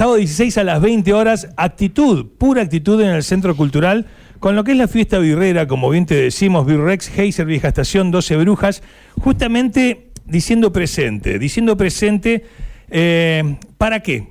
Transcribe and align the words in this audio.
sábado 0.00 0.16
16 0.16 0.56
a 0.56 0.64
las 0.64 0.80
20 0.80 1.12
horas, 1.12 1.48
actitud, 1.58 2.24
pura 2.38 2.62
actitud 2.62 3.02
en 3.02 3.10
el 3.10 3.22
Centro 3.22 3.54
Cultural, 3.54 4.06
con 4.38 4.56
lo 4.56 4.64
que 4.64 4.72
es 4.72 4.78
la 4.78 4.88
fiesta 4.88 5.18
birrera, 5.18 5.66
como 5.66 5.90
bien 5.90 6.06
te 6.06 6.14
decimos, 6.14 6.64
Birrex, 6.64 7.18
Heiser, 7.18 7.44
Vieja 7.44 7.68
Estación, 7.68 8.10
12 8.10 8.38
Brujas, 8.38 8.82
justamente 9.20 10.08
diciendo 10.24 10.72
presente, 10.72 11.38
diciendo 11.38 11.76
presente, 11.76 12.46
eh, 12.88 13.56
¿para 13.76 14.00
qué? 14.00 14.28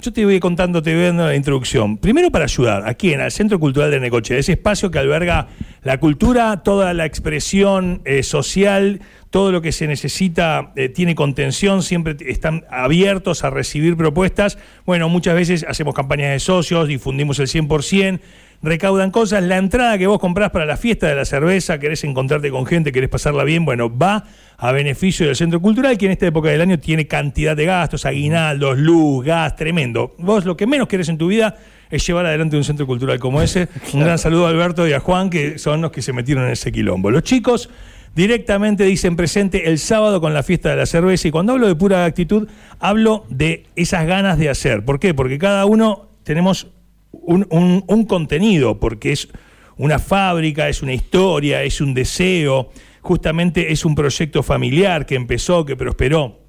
Yo 0.00 0.12
te 0.12 0.24
voy 0.24 0.38
contando, 0.38 0.80
te 0.80 0.94
voy 0.94 1.06
dando 1.06 1.26
la 1.26 1.34
introducción. 1.34 1.96
Primero 1.98 2.30
para 2.30 2.44
ayudar, 2.44 2.86
aquí 2.86 3.12
en 3.12 3.20
el 3.20 3.32
Centro 3.32 3.58
Cultural 3.58 3.90
de 3.90 3.98
Necochea, 3.98 4.38
ese 4.38 4.52
espacio 4.52 4.92
que 4.92 5.00
alberga 5.00 5.48
la 5.82 5.98
cultura, 5.98 6.62
toda 6.62 6.94
la 6.94 7.04
expresión 7.04 8.00
eh, 8.04 8.22
social, 8.22 9.00
todo 9.30 9.50
lo 9.50 9.60
que 9.60 9.72
se 9.72 9.88
necesita 9.88 10.72
eh, 10.76 10.88
tiene 10.88 11.16
contención, 11.16 11.82
siempre 11.82 12.16
están 12.20 12.64
abiertos 12.70 13.42
a 13.42 13.50
recibir 13.50 13.96
propuestas. 13.96 14.56
Bueno, 14.86 15.08
muchas 15.08 15.34
veces 15.34 15.66
hacemos 15.68 15.94
campañas 15.94 16.30
de 16.30 16.38
socios, 16.38 16.86
difundimos 16.86 17.40
el 17.40 17.48
100%, 17.48 18.20
recaudan 18.62 19.10
cosas. 19.10 19.42
La 19.42 19.56
entrada 19.56 19.98
que 19.98 20.06
vos 20.06 20.18
comprás 20.18 20.50
para 20.50 20.66
la 20.66 20.76
fiesta 20.76 21.06
de 21.08 21.14
la 21.14 21.24
cerveza, 21.24 21.78
querés 21.78 22.04
encontrarte 22.04 22.50
con 22.50 22.66
gente, 22.66 22.92
querés 22.92 23.08
pasarla 23.08 23.44
bien, 23.44 23.64
bueno, 23.64 23.96
va 23.96 24.24
a 24.56 24.72
beneficio 24.72 25.26
del 25.26 25.36
centro 25.36 25.60
cultural, 25.60 25.96
que 25.96 26.06
en 26.06 26.12
esta 26.12 26.26
época 26.26 26.48
del 26.48 26.60
año 26.60 26.78
tiene 26.78 27.06
cantidad 27.06 27.56
de 27.56 27.64
gastos, 27.64 28.04
aguinaldos, 28.04 28.78
luz, 28.78 29.24
gas, 29.24 29.54
tremendo. 29.56 30.14
Vos 30.18 30.44
lo 30.44 30.56
que 30.56 30.66
menos 30.66 30.88
querés 30.88 31.08
en 31.08 31.18
tu 31.18 31.28
vida 31.28 31.56
es 31.90 32.06
llevar 32.06 32.26
adelante 32.26 32.56
un 32.56 32.64
centro 32.64 32.86
cultural 32.86 33.18
como 33.18 33.40
ese. 33.40 33.68
Un 33.94 34.00
gran 34.00 34.18
saludo 34.18 34.46
a 34.46 34.50
Alberto 34.50 34.86
y 34.86 34.92
a 34.92 35.00
Juan, 35.00 35.30
que 35.30 35.58
son 35.58 35.80
los 35.80 35.92
que 35.92 36.02
se 36.02 36.12
metieron 36.12 36.44
en 36.44 36.52
ese 36.52 36.72
quilombo. 36.72 37.10
Los 37.10 37.22
chicos 37.22 37.70
directamente 38.14 38.84
dicen 38.84 39.14
presente 39.16 39.68
el 39.68 39.78
sábado 39.78 40.20
con 40.20 40.34
la 40.34 40.42
fiesta 40.42 40.70
de 40.70 40.76
la 40.76 40.86
cerveza 40.86 41.28
y 41.28 41.30
cuando 41.30 41.52
hablo 41.52 41.68
de 41.68 41.76
pura 41.76 42.04
actitud, 42.04 42.48
hablo 42.80 43.24
de 43.28 43.66
esas 43.76 44.06
ganas 44.06 44.38
de 44.38 44.48
hacer. 44.48 44.84
¿Por 44.84 44.98
qué? 44.98 45.14
Porque 45.14 45.38
cada 45.38 45.64
uno 45.66 46.08
tenemos 46.24 46.66
un, 47.12 47.46
un 47.86 48.04
contenido, 48.06 48.78
porque 48.80 49.12
es 49.12 49.28
una 49.76 49.98
fábrica, 49.98 50.68
es 50.68 50.82
una 50.82 50.94
historia, 50.94 51.62
es 51.62 51.80
un 51.80 51.94
deseo 51.94 52.70
justamente 53.08 53.72
es 53.72 53.86
un 53.86 53.94
proyecto 53.94 54.42
familiar 54.42 55.06
que 55.06 55.14
empezó, 55.14 55.64
que 55.64 55.76
prosperó. 55.76 56.40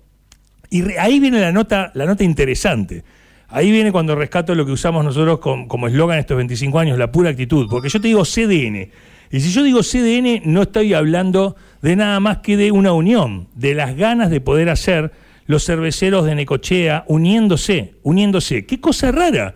Y 0.70 0.92
ahí 0.98 1.22
viene 1.22 1.39
la 1.39 1.53
nota, 1.53 1.89
la 1.95 2.06
nota 2.06 2.25
interesante. 2.25 3.03
Ahí 3.48 3.72
viene 3.72 3.94
cuando 3.94 4.14
rescato 4.14 4.53
lo 4.53 4.66
que 4.66 4.73
usamos 4.73 5.06
nosotros 5.06 5.39
como 5.39 5.88
eslogan 5.88 6.20
estos 6.20 6.36
25 6.36 6.78
años, 6.78 6.98
la 6.98 7.14
pura 7.14 7.30
actitud. 7.30 7.67
Porque 7.70 7.88
yo 7.88 8.02
te 8.02 8.09
digo 8.09 8.26
CDN. 8.26 8.89
Y 9.31 9.39
si 9.39 9.52
yo 9.52 9.64
digo 9.64 9.81
CDN, 9.83 10.42
no 10.52 10.64
estoy 10.64 10.94
hablando 10.94 11.55
de 11.81 11.95
nada 11.95 12.20
más 12.20 12.39
que 12.39 12.58
de 12.58 12.72
una 12.72 12.92
unión, 12.92 13.48
de 13.55 13.73
las 13.73 13.95
ganas 13.95 14.30
de 14.30 14.42
poder 14.42 14.70
hacer 14.70 15.14
los 15.45 15.66
cerveceros 15.66 16.26
de 16.26 16.36
Necochea 16.36 17.05
uniéndose, 17.08 17.95
uniéndose. 18.03 18.66
Qué 18.66 18.81
cosa 18.81 19.14
rara. 19.14 19.55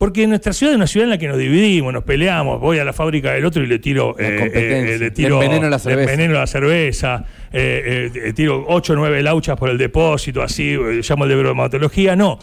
Porque 0.00 0.26
nuestra 0.26 0.54
ciudad 0.54 0.72
es 0.72 0.76
una 0.76 0.86
ciudad 0.86 1.04
en 1.04 1.10
la 1.10 1.18
que 1.18 1.28
nos 1.28 1.36
dividimos, 1.36 1.92
nos 1.92 2.04
peleamos, 2.04 2.58
voy 2.58 2.78
a 2.78 2.84
la 2.86 2.94
fábrica 2.94 3.32
del 3.32 3.44
otro 3.44 3.62
y 3.62 3.66
le 3.66 3.78
tiro, 3.78 4.18
eh, 4.18 4.50
eh, 4.54 4.96
le 4.98 5.10
tiro 5.10 5.38
veneno 5.38 5.68
la 5.68 5.78
cerveza, 5.78 6.26
la 6.26 6.46
cerveza 6.46 7.24
eh, 7.52 8.32
tiro 8.34 8.64
8 8.66 8.94
o 8.94 8.96
9 8.96 9.22
lauchas 9.22 9.58
por 9.58 9.68
el 9.68 9.76
depósito, 9.76 10.40
así, 10.40 10.74
llamo 11.06 11.24
el 11.24 11.28
de 11.28 11.36
bromatología. 11.36 12.16
No, 12.16 12.38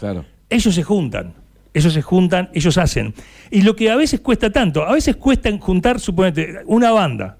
ellos 0.48 0.72
se 0.72 0.84
juntan, 0.84 1.34
ellos 1.74 1.92
se 1.92 2.00
juntan, 2.00 2.48
ellos 2.54 2.78
hacen. 2.78 3.12
Y 3.50 3.62
lo 3.62 3.74
que 3.74 3.90
a 3.90 3.96
veces 3.96 4.20
cuesta 4.20 4.52
tanto, 4.52 4.86
a 4.86 4.92
veces 4.92 5.16
cuesta 5.16 5.50
juntar, 5.58 5.98
suponete, 5.98 6.60
una 6.66 6.92
banda. 6.92 7.38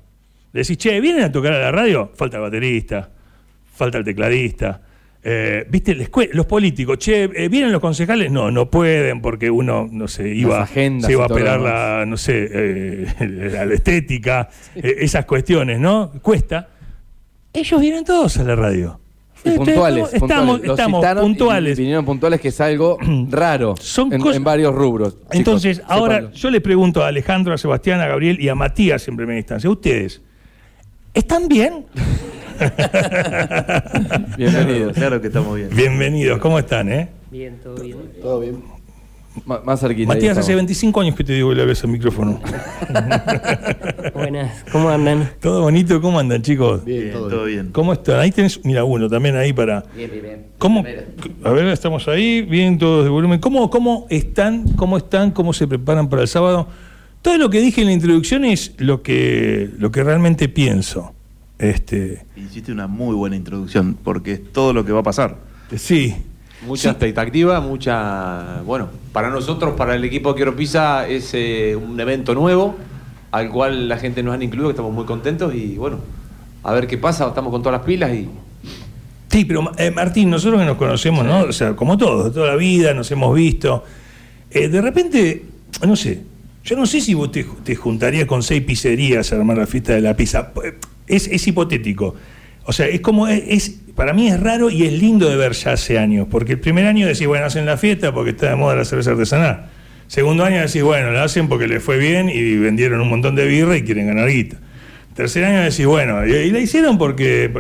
Le 0.53 0.63
decís, 0.63 0.79
che, 0.79 1.01
¿vienen 1.01 1.23
a 1.23 1.31
tocar 1.31 1.53
a 1.53 1.61
la 1.61 1.71
radio? 1.71 2.11
Falta 2.17 2.39
el 2.39 2.43
baterista, 2.43 3.09
falta 3.73 3.99
el 3.99 4.05
tecladista 4.05 4.81
eh, 5.31 5.67
¿Viste? 5.69 5.95
Los 6.33 6.47
políticos, 6.47 6.97
che, 6.99 7.25
eh, 7.25 7.49
¿vienen 7.51 7.71
los 7.71 7.83
concejales? 7.83 8.31
No, 8.31 8.51
no 8.51 8.71
pueden 8.71 9.21
porque 9.21 9.51
uno, 9.51 9.87
no 9.91 10.09
sé, 10.09 10.31
iba, 10.31 10.67
se 10.67 11.03
iba 11.11 11.25
a 11.25 11.27
operar 11.27 11.61
la, 11.61 12.07
no 12.07 12.17
sé, 12.17 12.49
eh, 12.51 13.07
la, 13.67 13.75
estética, 13.75 14.49
esas 14.75 15.27
cuestiones, 15.27 15.79
¿no? 15.79 16.13
Cuesta. 16.23 16.69
Ellos 17.53 17.79
vienen 17.79 18.07
todos 18.07 18.39
a 18.39 18.45
la 18.45 18.57
radio. 18.57 19.01
puntuales, 19.45 20.15
estamos, 20.15 20.65
estamos 20.65 21.05
puntuales. 21.21 21.77
vinieron 21.77 22.07
puntuales 22.07 22.41
que 22.41 22.49
es 22.49 22.61
algo 22.63 22.97
raro 23.31 23.75
Son 23.79 24.11
en, 24.11 24.43
varios 24.43 24.75
rubros. 24.75 25.19
Entonces, 25.31 25.83
ahora 25.89 26.33
yo 26.33 26.49
le 26.49 26.63
pregunto 26.63 27.05
a 27.05 27.09
Alejandro, 27.09 27.53
a 27.53 27.59
Sebastián, 27.59 28.01
a 28.01 28.07
Gabriel 28.07 28.41
y 28.41 28.49
a 28.49 28.55
Matías 28.55 29.07
en 29.09 29.17
primera 29.17 29.37
instancia, 29.37 29.69
¿ustedes 29.69 30.23
están 31.13 31.49
bien? 31.49 31.85
Bienvenidos, 34.37 34.93
claro 34.93 35.21
que 35.21 35.29
estamos 35.29 35.57
bien. 35.57 35.69
Bienvenidos, 35.75 36.39
¿cómo 36.39 36.59
están, 36.59 36.91
eh? 36.91 37.09
Bien, 37.31 37.59
todo 37.63 37.77
bien. 37.83 37.97
Todo 38.21 38.41
bien. 38.41 38.63
más 39.65 39.81
cerquita. 39.81 40.09
Matías, 40.09 40.39
hace 40.39 40.55
25 40.55 41.01
años 41.01 41.15
que 41.15 41.23
te 41.25 41.35
digo 41.35 41.51
que 41.51 41.55
le 41.57 41.65
ves 41.67 41.85
el 41.85 41.91
micrófono. 41.91 42.41
Buenas, 44.15 44.65
¿cómo 44.73 44.89
andan? 44.89 45.31
Todo 45.41 45.63
bonito, 45.63 46.01
¿cómo 46.01 46.19
andan, 46.19 46.43
chicos? 46.43 46.85
Bien, 46.85 47.13
todo 47.13 47.45
bien. 47.45 47.71
¿Cómo 47.73 47.93
están? 47.93 48.21
Ahí 48.21 48.33
tenés, 48.33 48.65
mira, 48.65 48.83
uno 48.85 49.09
también 49.09 49.37
ahí 49.37 49.53
para. 49.53 49.85
Bien, 49.95 50.11
bien, 50.11 50.23
bien. 50.23 50.47
¿Cómo? 50.59 50.85
A 51.45 51.51
ver, 51.51 51.67
estamos 51.69 52.09
ahí, 52.09 52.43
bien, 52.43 52.79
todos 52.79 53.05
de 53.05 53.11
volumen. 53.11 53.39
¿Cómo, 53.39 53.71
¿Cómo 53.71 54.07
están? 54.11 54.69
¿Cómo 54.71 54.97
están? 54.97 55.31
¿Cómo 55.31 55.53
se 55.53 55.69
preparan 55.69 56.09
para 56.09 56.23
el 56.23 56.29
sábado? 56.29 56.67
Todo 57.23 57.37
lo 57.37 57.51
que 57.51 57.61
dije 57.61 57.83
en 57.83 57.89
la 57.89 57.93
introducción 57.93 58.45
es 58.45 58.75
lo 58.79 59.03
que, 59.03 59.71
lo 59.79 59.91
que 59.91 60.03
realmente 60.03 60.49
pienso. 60.49 61.15
Este... 61.59 62.25
Hiciste 62.37 62.73
una 62.73 62.87
muy 62.87 63.15
buena 63.15 63.37
introducción, 63.37 63.97
porque 64.03 64.35
es 64.35 64.53
todo 64.53 64.73
lo 64.73 64.85
que 64.85 64.93
va 64.93 65.01
a 65.01 65.05
pasar. 65.05 65.37
Sí. 65.77 66.15
Mucha 66.67 66.91
expectativa, 66.91 67.61
mucha. 67.61 68.63
Bueno, 68.63 68.89
para 69.13 69.31
nosotros, 69.31 69.75
para 69.77 69.95
el 69.95 70.05
equipo 70.05 70.31
de 70.31 70.37
Quiero 70.37 70.57
Pisa, 70.57 71.07
es 71.07 71.31
eh, 71.35 71.77
un 71.77 71.99
evento 72.01 72.35
nuevo 72.35 72.77
al 73.31 73.51
cual 73.51 73.89
la 73.89 73.99
gente 73.99 74.23
nos 74.23 74.35
han 74.35 74.43
incluido, 74.43 74.69
que 74.69 74.73
estamos 74.73 74.93
muy 74.93 75.05
contentos 75.05 75.55
y 75.55 75.77
bueno, 75.77 75.99
a 76.63 76.73
ver 76.73 76.87
qué 76.87 76.99
pasa, 76.99 77.29
estamos 77.29 77.53
con 77.53 77.63
todas 77.63 77.79
las 77.79 77.87
pilas 77.87 78.13
y. 78.13 78.29
Sí, 79.31 79.45
pero 79.45 79.71
eh, 79.77 79.91
Martín, 79.91 80.31
nosotros 80.31 80.59
que 80.61 80.67
nos 80.67 80.79
conocemos, 80.79 81.25
¿no? 81.25 81.43
O 81.43 81.53
sea, 81.53 81.77
como 81.77 81.99
todos, 81.99 82.33
toda 82.33 82.49
la 82.49 82.57
vida, 82.57 82.95
nos 82.95 83.11
hemos 83.11 83.35
visto. 83.35 83.85
Eh, 84.51 84.69
de 84.69 84.81
repente, 84.81 85.45
no 85.87 85.95
sé, 85.95 86.23
yo 86.65 86.77
no 86.77 86.87
sé 86.87 87.01
si 87.01 87.15
vos 87.15 87.31
te, 87.31 87.45
te 87.63 87.77
juntarías 87.77 88.27
con 88.27 88.43
seis 88.43 88.63
pizzerías 88.63 89.31
a 89.33 89.37
armar 89.37 89.59
la 89.59 89.67
fiesta 89.67 89.93
de 89.93 90.01
la 90.01 90.17
pizza 90.17 90.51
es, 91.09 91.47
hipotético. 91.47 92.15
O 92.65 92.73
sea, 92.73 92.87
es 92.87 93.01
como, 93.01 93.29
es, 93.29 93.81
para 93.95 94.13
mí 94.13 94.29
es 94.29 94.39
raro 94.39 94.71
y 94.71 94.85
es 94.85 94.93
lindo 94.93 95.29
de 95.29 95.37
ver 95.37 95.53
ya 95.53 95.73
hace 95.73 95.99
años, 95.99 96.27
porque 96.31 96.53
el 96.53 96.61
primer 96.61 96.87
año 96.87 97.07
decís, 97.07 97.27
bueno, 97.27 97.47
hacen 97.47 97.67
la 97.67 97.77
fiesta 97.77 98.13
porque 98.13 98.31
está 98.31 98.51
de 98.51 98.57
moda 98.57 98.77
la 98.77 98.85
cerveza 98.85 99.13
artesanal. 99.13 99.67
Segundo 100.07 100.45
año 100.45 100.61
decís, 100.61 100.83
bueno, 100.83 101.11
la 101.11 101.25
hacen 101.25 101.49
porque 101.49 101.67
les 101.67 101.83
fue 101.83 101.99
bien 101.99 102.31
y 102.31 102.57
vendieron 102.57 103.01
un 103.01 103.09
montón 103.09 103.35
de 103.35 103.47
birra 103.47 103.77
y 103.77 103.83
quieren 103.83 104.07
ganar 104.07 104.29
guita. 104.29 104.59
Tercer 105.15 105.45
año 105.45 105.63
decís, 105.63 105.85
bueno, 105.85 106.25
y, 106.27 106.51
la 106.51 106.61
hicieron 106.61 106.97
porque, 106.97 107.51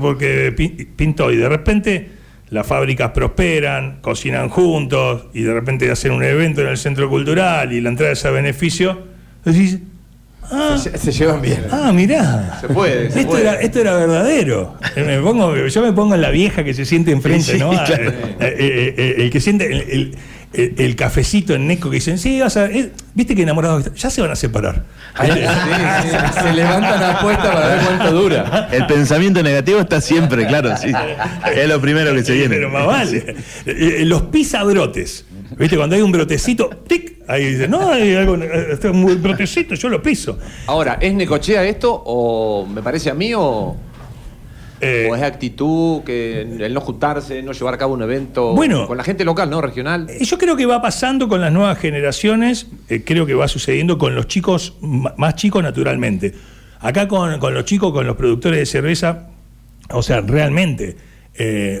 porque 0.00 0.54
pintó 0.94 1.32
y 1.32 1.36
de 1.36 1.48
repente 1.48 2.10
las 2.50 2.66
fábricas 2.66 3.12
prosperan, 3.12 3.98
cocinan 4.00 4.48
juntos 4.48 5.26
y 5.34 5.42
de 5.42 5.52
repente 5.52 5.90
hacen 5.90 6.12
un 6.12 6.22
evento 6.22 6.60
en 6.60 6.68
el 6.68 6.76
centro 6.76 7.08
cultural 7.08 7.72
y 7.72 7.80
la 7.80 7.88
entrada 7.88 8.12
es 8.12 8.24
a 8.24 8.30
beneficio. 8.30 9.06
Decís, 9.44 9.78
Ah. 10.50 10.78
se, 10.78 11.12
llevan 11.12 11.42
bien. 11.42 11.66
Ah, 11.70 11.92
mirá. 11.92 12.58
Se 12.60 12.68
puede. 12.68 13.06
esto, 13.08 13.36
Era, 13.36 13.54
esto 13.54 13.80
era 13.80 13.94
verdadero. 13.94 14.76
Me 14.96 15.20
pongo, 15.20 15.66
yo 15.66 15.82
me 15.82 15.92
pongo 15.92 16.14
en 16.14 16.22
la 16.22 16.30
vieja 16.30 16.64
que 16.64 16.72
se 16.74 16.84
siente 16.84 17.10
enfrente, 17.10 17.58
¿no? 17.58 17.72
Eh, 17.72 17.76
eh, 18.40 18.94
eh, 18.96 19.14
el 19.18 19.30
que 19.30 19.40
siente 19.40 20.14
el, 20.52 20.96
cafecito 20.96 21.54
en 21.54 21.66
Neco 21.66 21.90
que 21.90 21.96
dicen, 21.96 22.18
sí, 22.18 22.40
vas 22.40 22.56
a, 22.56 22.68
viste 23.14 23.34
que 23.34 23.42
enamorados 23.42 23.92
ya 23.94 24.08
se 24.08 24.22
van 24.22 24.30
a 24.30 24.36
separar. 24.36 24.84
se 25.16 26.52
levantan 26.54 27.02
a 27.02 27.18
apuesta 27.18 27.52
para 27.52 27.68
ver 27.68 27.80
cuánto 27.84 28.12
dura. 28.12 28.68
El 28.72 28.86
pensamiento 28.86 29.42
negativo 29.42 29.80
está 29.80 30.00
siempre, 30.00 30.46
claro, 30.46 30.76
sí. 30.76 30.90
Es 31.54 31.68
lo 31.68 31.80
primero 31.80 32.14
que 32.14 32.24
se 32.24 32.32
viene. 32.32 32.56
Pero 32.56 32.70
más 32.70 32.86
vale. 32.86 33.36
Los 34.04 34.22
pisabrotes. 34.22 35.26
¿Viste? 35.56 35.76
Cuando 35.76 35.96
hay 35.96 36.02
un 36.02 36.12
brotecito, 36.12 36.68
tic, 36.86 37.22
ahí 37.26 37.46
dice, 37.46 37.68
no, 37.68 37.90
hay 37.90 38.14
algo, 38.14 38.36
este 38.36 38.90
un 38.90 39.22
brotecito, 39.22 39.74
yo 39.74 39.88
lo 39.88 40.02
piso. 40.02 40.38
Ahora, 40.66 40.98
¿es 41.00 41.14
Necochea 41.14 41.64
esto 41.64 42.02
o 42.04 42.66
me 42.66 42.82
parece 42.82 43.10
a 43.10 43.14
mí 43.14 43.32
o, 43.34 43.76
eh, 44.80 45.10
es 45.12 45.22
actitud, 45.22 46.02
que 46.04 46.42
el 46.42 46.72
no 46.72 46.80
juntarse, 46.80 47.42
no 47.42 47.52
llevar 47.52 47.74
a 47.74 47.78
cabo 47.78 47.94
un 47.94 48.02
evento 48.02 48.54
con 48.86 48.96
la 48.96 49.04
gente 49.04 49.24
local, 49.24 49.50
¿no? 49.50 49.60
Regional. 49.60 50.08
Eh, 50.08 50.24
yo 50.24 50.38
creo 50.38 50.56
que 50.56 50.66
va 50.66 50.80
pasando 50.80 51.28
con 51.28 51.40
las 51.40 51.52
nuevas 51.52 51.78
generaciones, 51.78 52.68
eh, 52.88 53.02
creo 53.04 53.26
que 53.26 53.34
va 53.34 53.48
sucediendo 53.48 53.98
con 53.98 54.14
los 54.14 54.28
chicos, 54.28 54.76
más 54.80 55.34
chicos 55.34 55.62
naturalmente. 55.62 56.32
Acá 56.80 57.08
con, 57.08 57.40
los 57.40 57.64
chicos, 57.64 57.92
con 57.92 58.06
los 58.06 58.16
productores 58.16 58.60
de 58.60 58.66
cerveza, 58.66 59.30
o 59.90 60.02
sea, 60.02 60.20
realmente, 60.20 60.96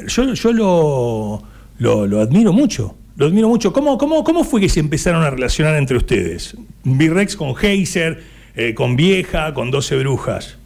yo, 0.08 0.34
yo 0.34 0.52
lo, 0.52 1.42
lo 1.78 2.20
admiro 2.20 2.52
mucho. 2.52 2.96
Lo 3.18 3.26
admiro 3.26 3.48
mucho. 3.48 3.72
¿Cómo, 3.72 3.98
cómo, 3.98 4.22
cómo 4.22 4.44
fue 4.44 4.60
que 4.60 4.68
se 4.68 4.78
empezaron 4.78 5.24
a 5.24 5.30
relacionar 5.30 5.74
entre 5.74 5.96
ustedes? 5.96 6.56
Birrex 6.84 7.34
con 7.34 7.52
Heiser, 7.60 8.22
eh, 8.54 8.74
con 8.74 8.94
Vieja, 8.94 9.52
con 9.54 9.72
12 9.72 9.98
Brujas. 9.98 10.56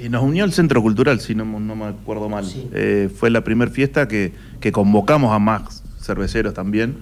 Y 0.00 0.08
nos 0.08 0.22
unió 0.22 0.44
el 0.44 0.52
Centro 0.52 0.80
Cultural, 0.80 1.18
si 1.18 1.34
no, 1.34 1.44
no 1.44 1.74
me 1.74 1.86
acuerdo 1.86 2.28
mal. 2.28 2.44
Eh, 2.72 3.10
fue 3.12 3.28
la 3.28 3.42
primera 3.42 3.72
fiesta 3.72 4.06
que, 4.06 4.30
que, 4.60 4.70
convocamos 4.70 5.34
a 5.34 5.40
más 5.40 5.82
cerveceros 6.00 6.54
también. 6.54 6.96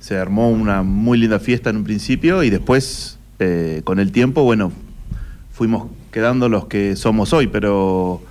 Se 0.00 0.16
armó 0.16 0.48
una 0.48 0.82
muy 0.82 1.18
linda 1.18 1.40
fiesta 1.40 1.68
en 1.68 1.76
un 1.76 1.84
principio 1.84 2.42
y 2.42 2.48
después, 2.48 3.18
eh, 3.40 3.82
con 3.84 4.00
el 4.00 4.12
tiempo, 4.12 4.44
bueno, 4.44 4.72
fuimos 5.52 5.88
quedando 6.10 6.48
los 6.48 6.68
que 6.68 6.96
somos 6.96 7.34
hoy, 7.34 7.48
pero 7.48 8.22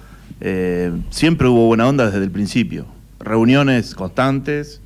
eh, 0.42 0.92
siempre 1.12 1.48
hubo 1.48 1.68
buena 1.68 1.88
onda 1.88 2.08
desde 2.08 2.24
el 2.24 2.32
principio. 2.32 2.88
Reuniones 3.20 3.94
constantes 3.94 4.82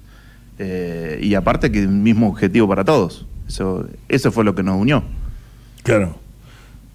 eh, 0.64 1.20
y 1.22 1.34
aparte 1.34 1.72
que 1.72 1.80
el 1.80 1.88
mismo 1.90 2.28
objetivo 2.30 2.68
para 2.68 2.86
todos. 2.86 3.26
Eso, 3.48 3.88
eso 4.08 4.32
fue 4.32 4.44
lo 4.44 4.54
que 4.54 4.62
nos 4.64 4.80
unió. 4.80 5.04
Claro. 5.84 6.16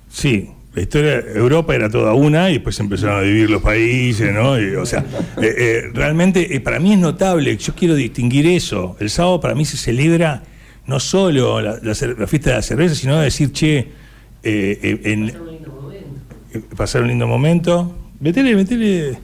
Sí, 0.09 0.49
la 0.75 0.83
historia, 0.83 1.19
Europa 1.35 1.75
era 1.75 1.91
toda 1.91 2.15
una 2.15 2.49
y 2.51 2.55
después 2.55 2.79
empezaron 2.79 3.19
a 3.19 3.23
dividir 3.23 3.51
los 3.51 3.61
países, 3.63 4.33
¿no? 4.33 4.61
Y, 4.61 4.77
o 4.77 4.87
sea, 4.87 5.01
eh, 5.43 5.55
eh, 5.59 5.83
realmente 5.93 6.55
eh, 6.55 6.61
para 6.61 6.79
mí 6.79 6.93
es 6.93 6.99
notable, 6.99 7.57
yo 7.57 7.75
quiero 7.75 7.95
distinguir 7.97 8.47
eso. 8.47 8.97
El 9.01 9.11
sábado 9.11 9.41
para 9.41 9.55
mí 9.57 9.65
se 9.65 9.77
celebra 9.77 10.43
no 10.87 11.01
solo 11.01 11.61
la, 11.61 11.73
la 11.83 11.93
cer- 11.93 12.17
la 12.17 12.27
fiesta 12.29 12.51
de 12.51 12.57
la 12.57 12.62
cerveza, 12.62 12.95
sino 12.95 13.19
decir, 13.19 13.51
che, 13.53 13.79
eh, 13.79 13.89
eh, 14.45 15.01
en, 15.05 15.29
eh, 15.29 16.62
pasar 16.77 17.03
un 17.03 17.09
lindo 17.09 17.27
momento. 17.27 17.93
Metele, 18.21 18.55
metele. 18.55 19.19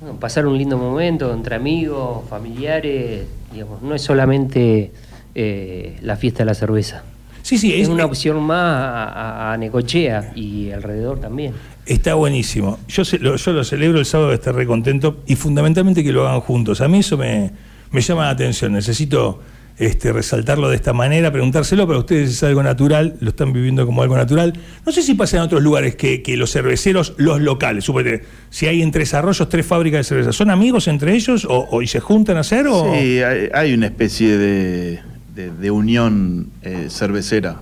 Bueno, 0.00 0.20
pasar 0.20 0.46
un 0.46 0.56
lindo 0.58 0.76
momento 0.78 1.32
entre 1.32 1.56
amigos, 1.56 2.28
familiares, 2.28 3.22
digamos, 3.58 3.82
no 3.82 3.94
es 3.94 4.02
solamente 4.02 4.92
eh, 5.34 5.96
la 6.02 6.16
fiesta 6.16 6.40
de 6.40 6.44
la 6.46 6.54
cerveza. 6.54 7.02
Sí, 7.42 7.56
sí, 7.58 7.72
Es 7.74 7.82
es, 7.82 7.88
una 7.88 8.04
opción 8.04 8.42
más 8.42 9.10
a, 9.14 9.56
Necochea 9.58 10.32
y 10.34 10.70
alrededor 10.70 11.18
también. 11.20 11.54
Está 11.86 12.14
buenísimo. 12.14 12.78
Yo, 12.88 13.04
se- 13.04 13.18
lo, 13.18 13.36
yo 13.36 13.52
lo 13.52 13.64
celebro 13.64 13.98
el 13.98 14.04
sábado, 14.04 14.32
estar 14.32 14.54
re 14.54 14.66
contento 14.66 15.18
y 15.26 15.34
fundamentalmente 15.36 16.04
que 16.04 16.12
lo 16.12 16.26
hagan 16.28 16.40
juntos. 16.40 16.80
A 16.82 16.88
mí 16.88 16.98
eso 16.98 17.16
me, 17.16 17.50
me 17.90 18.00
llama 18.02 18.24
la 18.24 18.30
atención. 18.30 18.72
Necesito 18.72 19.40
este, 19.78 20.12
resaltarlo 20.12 20.68
de 20.68 20.76
esta 20.76 20.92
manera, 20.92 21.30
preguntárselo, 21.30 21.86
para 21.86 21.98
ustedes 22.00 22.30
es 22.30 22.42
algo 22.42 22.62
natural, 22.62 23.16
lo 23.20 23.30
están 23.30 23.52
viviendo 23.52 23.86
como 23.86 24.02
algo 24.02 24.16
natural. 24.16 24.52
No 24.84 24.90
sé 24.92 25.02
si 25.02 25.14
pasa 25.14 25.36
en 25.36 25.42
otros 25.44 25.62
lugares 25.62 25.94
que, 25.94 26.22
que 26.22 26.36
los 26.36 26.50
cerveceros, 26.52 27.14
los 27.16 27.40
locales, 27.40 27.84
suponete, 27.84 28.24
si 28.50 28.66
hay 28.66 28.82
en 28.82 28.90
Tres 28.90 29.14
Arroyos 29.14 29.48
tres 29.48 29.64
fábricas 29.66 29.98
de 30.00 30.04
cerveza, 30.04 30.32
¿son 30.32 30.50
amigos 30.50 30.88
entre 30.88 31.14
ellos 31.14 31.44
o, 31.44 31.68
o- 31.70 31.82
y 31.82 31.86
se 31.86 32.00
juntan 32.00 32.36
a 32.36 32.40
hacer? 32.40 32.66
O? 32.66 32.92
Sí, 32.94 33.20
hay, 33.22 33.48
hay 33.54 33.74
una 33.74 33.86
especie 33.86 34.36
de, 34.36 35.00
de- 35.34 35.50
de 35.52 35.70
unión 35.70 36.48
eh, 36.62 36.86
cervecera. 36.90 37.60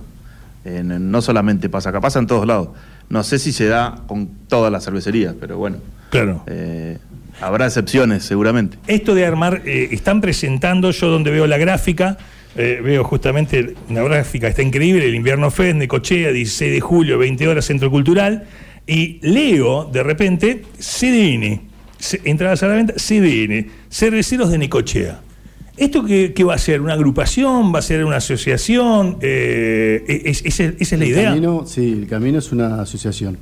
En- 0.65 1.11
no 1.11 1.21
solamente 1.21 1.69
pasa 1.69 1.89
acá, 1.89 2.01
pasa 2.01 2.19
en 2.19 2.27
todos 2.27 2.45
lados. 2.47 2.69
No 3.09 3.23
sé 3.23 3.39
si 3.39 3.51
se 3.53 3.67
da 3.67 4.03
con 4.07 4.27
todas 4.47 4.71
las 4.71 4.83
cervecerías, 4.83 5.33
pero 5.39 5.57
bueno, 5.57 5.77
Claro. 6.09 6.43
eh, 6.47 6.97
habrá 7.41 7.65
excepciones 7.67 8.23
seguramente. 8.23 8.77
Esto 8.87 9.15
de 9.15 9.25
armar, 9.25 9.61
eh, 9.65 9.89
están 9.91 10.21
presentando, 10.21 10.91
yo 10.91 11.07
donde 11.09 11.31
veo 11.31 11.47
la 11.47 11.57
gráfica, 11.57 12.17
eh, 12.55 12.81
veo 12.83 13.03
justamente 13.03 13.75
una 13.89 14.01
gráfica, 14.03 14.47
está 14.47 14.63
increíble, 14.63 15.05
el 15.05 15.15
invierno 15.15 15.51
Fest, 15.51 15.75
Necochea, 15.77 16.31
16 16.31 16.71
de 16.73 16.81
julio, 16.81 17.17
20 17.17 17.47
horas, 17.47 17.65
Centro 17.65 17.91
Cultural, 17.91 18.45
y 18.87 19.19
leo 19.21 19.85
de 19.91 20.01
repente 20.03 20.63
CDN, 20.79 21.61
entradas 22.23 22.63
a 22.63 22.67
la 22.67 22.75
venta, 22.75 22.93
CDN, 22.95 23.67
Cerveceros 23.89 24.49
de 24.49 24.57
Necochea. 24.57 25.21
¿Esto 25.75 26.03
qué, 26.03 26.33
qué 26.33 26.43
va 26.43 26.55
a 26.55 26.57
ser? 26.57 26.81
¿Una 26.81 26.93
agrupación? 26.93 27.71
¿Va 27.71 27.79
a 27.79 27.81
ser 27.83 28.03
una 28.03 28.15
asociación? 28.15 29.17
Eh, 29.21 30.23
es- 30.25 30.41
es- 30.43 30.59
¿Esa 30.59 30.73
es 30.79 30.91
la 30.93 31.05
El 31.05 31.11
idea? 31.11 31.29
Camino, 31.29 31.65
sí, 31.67 31.91
el 32.01 32.07
camino 32.07 32.39
es 32.39 32.51
una 32.51 32.81
asociación. 32.81 33.37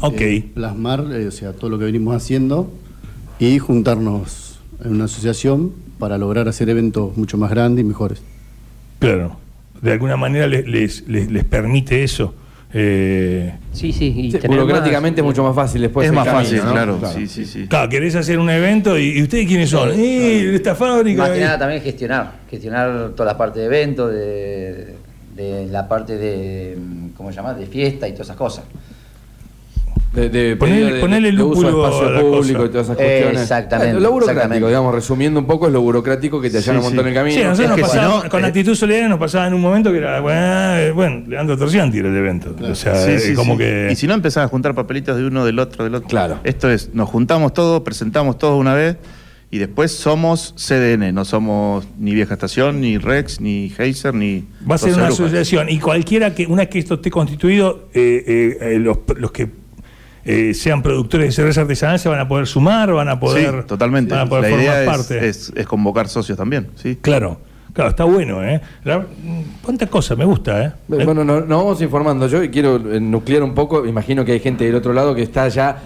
Ok. 0.00 0.20
Eh, 0.20 0.44
plasmar, 0.54 1.04
eh, 1.12 1.26
o 1.26 1.30
sea, 1.30 1.52
todo 1.52 1.70
lo 1.70 1.78
que 1.78 1.84
venimos 1.86 2.14
haciendo 2.14 2.70
y 3.38 3.58
juntarnos 3.58 4.60
en 4.84 4.92
una 4.92 5.04
asociación 5.04 5.72
para 5.98 6.18
lograr 6.18 6.48
hacer 6.48 6.68
eventos 6.68 7.16
mucho 7.16 7.38
más 7.38 7.50
grandes 7.50 7.84
y 7.84 7.88
mejores. 7.88 8.22
Claro. 8.98 9.36
De 9.80 9.92
alguna 9.92 10.16
manera 10.16 10.46
les, 10.46 10.66
les- 10.66 11.08
les- 11.08 11.30
les 11.30 11.44
permite 11.44 12.02
eso. 12.02 12.34
Eh, 12.72 13.54
Sí, 13.72 13.92
sí, 13.92 14.06
y 14.16 14.32
Sí, 14.32 14.38
burocráticamente 14.46 15.20
es 15.20 15.24
mucho 15.24 15.42
más 15.44 15.54
fácil 15.54 15.80
después. 15.82 16.06
es 16.08 16.12
más 16.12 16.26
camino, 16.26 16.42
fácil, 16.44 16.64
¿no? 16.64 16.72
claro. 16.72 17.00
Sí, 17.14 17.26
sí, 17.26 17.44
sí. 17.46 17.66
Claro, 17.68 17.88
querés 17.88 18.14
hacer 18.16 18.38
un 18.38 18.50
evento 18.50 18.98
y, 18.98 19.18
y 19.18 19.22
ustedes 19.22 19.46
quiénes 19.46 19.70
son. 19.70 19.90
Eh, 19.94 20.54
esta 20.54 20.74
fábrica. 20.74 21.22
Más 21.22 21.30
que 21.30 21.40
nada 21.40 21.58
también 21.58 21.80
gestionar, 21.82 22.32
gestionar 22.50 23.10
toda 23.16 23.32
la 23.32 23.38
parte 23.38 23.60
de 23.60 23.66
eventos, 23.66 24.10
de, 24.12 24.94
de 25.36 25.66
la 25.70 25.88
parte 25.88 26.16
de, 26.16 26.76
¿cómo 27.16 27.30
se 27.30 27.36
llama? 27.36 27.54
De 27.54 27.66
fiesta 27.66 28.08
y 28.08 28.12
todas 28.12 28.26
esas 28.28 28.36
cosas. 28.36 28.64
De, 30.12 30.30
de 30.30 30.58
Ponele- 30.58 31.00
pedido 31.00 31.36
de- 31.36 31.42
uso 31.42 31.66
a 31.84 31.88
espacio 31.88 32.20
público 32.22 32.38
cosa. 32.38 32.50
y 32.50 32.68
todas 32.70 32.84
esas 32.86 32.96
cuestiones. 32.96 33.42
Exactamente, 33.42 34.00
lo 34.00 34.10
burocrático, 34.12 34.30
exactamente. 34.30 34.66
digamos, 34.66 34.94
resumiendo 34.94 35.40
un 35.40 35.46
poco, 35.46 35.66
es 35.66 35.72
lo 35.74 35.82
burocrático 35.82 36.40
que 36.40 36.48
te 36.48 36.62
Sí, 36.62 36.70
allana 36.70 36.78
un 36.78 36.84
montón 36.86 37.04
sí. 37.04 37.08
el 37.10 37.14
camino. 37.14 37.36
Sí, 37.36 37.44
nosotros 37.44 37.64
Es 37.64 37.68
nos 37.68 37.76
que 37.76 37.82
si 37.84 37.98
pasaba, 37.98 38.22
no, 38.24 38.30
con 38.30 38.44
eh, 38.44 38.46
actitud 38.46 38.74
solidaria 38.74 39.08
nos 39.08 39.18
pasaba 39.18 39.46
en 39.46 39.54
un 39.54 39.60
momento 39.60 39.92
que 39.92 39.98
era, 39.98 40.20
bueno, 40.20 40.76
eh, 40.78 40.90
bueno 40.92 41.22
Leandro 41.26 41.58
Torcianti 41.58 41.98
era 41.98 42.08
el 42.08 42.16
evento. 42.16 42.54
O 42.62 42.74
sea, 42.74 42.94
Sí, 42.94 43.10
eh, 43.10 43.18
sí, 43.18 43.34
como 43.34 43.54
sí. 43.54 43.58
que. 43.58 43.88
Y 43.92 43.96
si 43.96 44.06
no 44.06 44.14
empezás 44.14 44.44
a 44.46 44.48
juntar 44.48 44.74
papelitos 44.74 45.18
de 45.18 45.26
uno, 45.26 45.44
del 45.44 45.58
otro, 45.58 45.84
del 45.84 45.94
otro. 45.96 46.08
Claro. 46.08 46.38
Esto 46.44 46.70
es, 46.70 46.94
nos 46.94 47.10
juntamos 47.10 47.52
todos, 47.52 47.82
presentamos 47.82 48.38
todos 48.38 48.58
una 48.58 48.72
vez 48.72 48.96
y 49.50 49.58
después 49.58 49.92
somos 49.92 50.54
CDN, 50.56 51.12
no 51.12 51.26
somos 51.26 51.86
ni 51.98 52.14
Vieja 52.14 52.32
Estación, 52.34 52.80
ni 52.80 52.96
Rex, 52.96 53.40
ni 53.42 53.70
Heiser, 53.78 54.14
ni... 54.14 54.44
Va 54.68 54.76
a 54.76 54.78
ser 54.78 54.90
12 54.92 55.00
una 55.02 55.08
asociación 55.08 55.68
y 55.68 55.78
cualquiera 55.78 56.34
que, 56.34 56.46
una 56.46 56.62
vez 56.62 56.70
que 56.70 56.78
esto 56.78 56.94
esté 56.94 57.10
constituido, 57.10 57.88
eh, 57.92 58.78
los, 58.80 58.98
los 59.18 59.30
que 59.30 59.65
eh, 60.26 60.52
sean 60.54 60.82
productores 60.82 61.28
de 61.28 61.32
cerveza 61.32 61.60
artesanal 61.62 61.98
se 61.98 62.08
van 62.08 62.18
a 62.20 62.26
poder 62.28 62.46
sumar, 62.46 62.92
van 62.92 63.08
a 63.08 63.18
poder. 63.18 63.60
sí, 63.62 63.66
totalmente. 63.66 64.12
Van 64.14 64.26
a 64.26 64.28
poder 64.28 64.42
La 64.44 64.48
formar 64.50 64.64
idea 64.66 64.80
es, 64.82 64.86
parte. 64.88 65.28
es- 65.28 65.52
es 65.56 65.66
convocar 65.66 66.08
socios 66.08 66.36
también, 66.36 66.68
sí. 66.74 66.98
Claro, 67.00 67.38
claro, 67.72 67.90
está 67.90 68.04
bueno, 68.04 68.42
¿eh? 68.44 68.60
La- 68.84 68.98
mm, 68.98 69.04
cuánta 69.62 69.86
cosa, 69.86 70.16
me 70.16 70.24
gusta, 70.24 70.64
¿eh? 70.64 70.72
Bueno, 70.88 71.24
nos, 71.24 71.46
nos 71.46 71.58
vamos 71.62 71.80
informando 71.80 72.26
yo 72.26 72.42
y 72.42 72.50
quiero 72.50 72.76
eh, 72.92 73.00
nuclear 73.00 73.42
un 73.42 73.54
poco. 73.54 73.86
Imagino 73.86 74.24
que 74.24 74.32
hay 74.32 74.40
gente 74.40 74.64
del 74.64 74.74
otro 74.74 74.92
lado 74.92 75.14
que 75.14 75.22
está 75.22 75.46
ya 75.48 75.82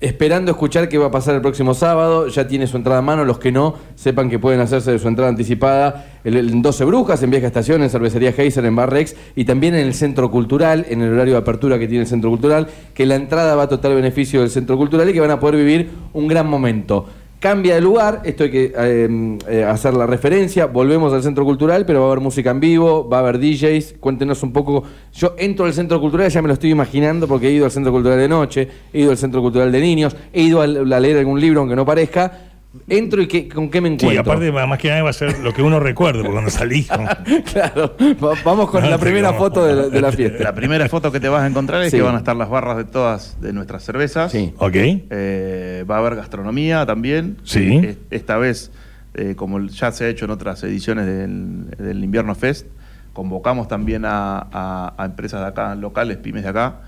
esperando 0.00 0.50
escuchar 0.50 0.88
qué 0.88 0.98
va 0.98 1.06
a 1.06 1.10
pasar 1.10 1.34
el 1.34 1.40
próximo 1.40 1.74
sábado. 1.74 2.28
Ya 2.28 2.48
tiene 2.48 2.66
su 2.66 2.76
entrada 2.76 2.98
a 2.98 3.02
mano. 3.02 3.24
Los 3.24 3.38
que 3.38 3.52
no, 3.52 3.74
sepan 3.94 4.30
que 4.30 4.38
pueden 4.38 4.60
hacerse 4.60 4.92
de 4.92 4.98
su 4.98 5.08
entrada 5.08 5.30
anticipada 5.30 6.06
en 6.24 6.62
12 6.62 6.84
Brujas, 6.84 7.22
en 7.22 7.30
Vieja 7.30 7.46
Estación, 7.46 7.82
en 7.82 7.90
Cervecería 7.90 8.30
Heiser, 8.36 8.64
en 8.64 8.76
Barrex 8.76 9.14
y 9.36 9.44
también 9.44 9.74
en 9.74 9.86
el 9.86 9.94
Centro 9.94 10.30
Cultural, 10.30 10.86
en 10.88 11.02
el 11.02 11.12
horario 11.12 11.34
de 11.34 11.40
apertura 11.40 11.78
que 11.78 11.86
tiene 11.86 12.02
el 12.02 12.08
Centro 12.08 12.30
Cultural. 12.30 12.68
Que 12.94 13.06
la 13.06 13.16
entrada 13.16 13.54
va 13.54 13.64
a 13.64 13.68
total 13.68 13.94
beneficio 13.94 14.40
del 14.40 14.50
Centro 14.50 14.76
Cultural 14.76 15.08
y 15.08 15.12
que 15.12 15.20
van 15.20 15.30
a 15.30 15.40
poder 15.40 15.56
vivir 15.56 15.90
un 16.12 16.28
gran 16.28 16.48
momento. 16.48 17.06
Cambia 17.40 17.74
de 17.74 17.80
lugar, 17.80 18.20
esto 18.24 18.44
hay 18.44 18.50
que 18.50 18.72
eh, 18.76 19.38
eh, 19.48 19.64
hacer 19.64 19.94
la 19.94 20.06
referencia, 20.06 20.66
volvemos 20.66 21.10
al 21.14 21.22
centro 21.22 21.42
cultural, 21.42 21.86
pero 21.86 22.00
va 22.00 22.08
a 22.08 22.10
haber 22.10 22.22
música 22.22 22.50
en 22.50 22.60
vivo, 22.60 23.08
va 23.08 23.16
a 23.16 23.20
haber 23.20 23.38
DJs, 23.38 23.94
cuéntenos 23.98 24.42
un 24.42 24.52
poco, 24.52 24.82
yo 25.14 25.34
entro 25.38 25.64
al 25.64 25.72
centro 25.72 25.98
cultural, 26.02 26.28
ya 26.28 26.42
me 26.42 26.48
lo 26.48 26.52
estoy 26.52 26.70
imaginando 26.70 27.26
porque 27.26 27.48
he 27.48 27.52
ido 27.52 27.64
al 27.64 27.70
centro 27.70 27.92
cultural 27.92 28.18
de 28.18 28.28
noche, 28.28 28.68
he 28.92 29.00
ido 29.00 29.10
al 29.10 29.16
centro 29.16 29.40
cultural 29.40 29.72
de 29.72 29.80
niños, 29.80 30.14
he 30.34 30.42
ido 30.42 30.60
a 30.60 30.66
leer 30.66 31.16
algún 31.16 31.40
libro 31.40 31.60
aunque 31.60 31.74
no 31.74 31.86
parezca, 31.86 32.49
entro 32.88 33.20
y 33.20 33.26
qué- 33.26 33.48
con 33.48 33.68
qué 33.68 33.80
me 33.80 33.88
Sí, 33.88 33.94
encuentro. 33.94 34.20
aparte, 34.20 34.52
más 34.52 34.78
que 34.78 34.88
nada 34.90 35.02
va 35.02 35.10
a 35.10 35.12
ser 35.12 35.38
lo 35.40 35.52
que 35.52 35.60
uno 35.62 35.80
recuerde, 35.80 36.20
porque 36.20 36.32
cuando 36.32 36.50
salís. 36.50 36.88
claro, 37.52 37.96
va- 38.22 38.34
vamos 38.44 38.70
con 38.70 38.82
No, 38.82 38.90
la 38.90 38.98
primera 38.98 39.28
vamos. 39.32 39.38
foto 39.48 39.64
de 39.64 39.74
la, 39.74 39.88
de 39.88 40.00
la 40.00 40.12
fiesta. 40.12 40.42
La 40.44 40.54
primera 40.54 40.88
foto 40.88 41.10
que 41.10 41.18
te 41.20 41.28
vas 41.28 41.42
a 41.42 41.46
encontrar 41.46 41.82
es 41.82 41.90
Sí. 41.90 41.96
que 41.96 42.02
van 42.02 42.14
a 42.14 42.18
estar 42.18 42.36
las 42.36 42.48
barras 42.48 42.76
de 42.76 42.84
todas 42.84 43.40
de 43.40 43.52
nuestras 43.52 43.82
cervezas. 43.82 44.30
Sí. 44.32 44.54
Ok. 44.58 44.74
Eh, 44.76 45.84
va 45.90 45.96
a 45.96 45.98
haber 45.98 46.14
gastronomía 46.16 46.86
también. 46.86 47.38
Sí. 47.44 47.80
Eh, 47.82 47.98
Esta 48.10 48.36
vez, 48.38 48.70
eh, 49.14 49.34
como 49.36 49.60
ya 49.66 49.90
se 49.92 50.04
ha 50.04 50.08
hecho 50.08 50.24
en 50.26 50.30
otras 50.30 50.62
ediciones 50.62 51.06
del, 51.06 51.70
del 51.76 52.04
Invierno 52.04 52.34
Fest, 52.36 52.66
convocamos 53.12 53.66
también 53.66 54.04
a, 54.04 54.38
a- 54.52 54.94
a 54.96 55.04
empresas 55.06 55.40
de 55.40 55.46
acá, 55.48 55.74
locales, 55.74 56.18
pymes 56.18 56.44
de 56.44 56.50
acá, 56.50 56.82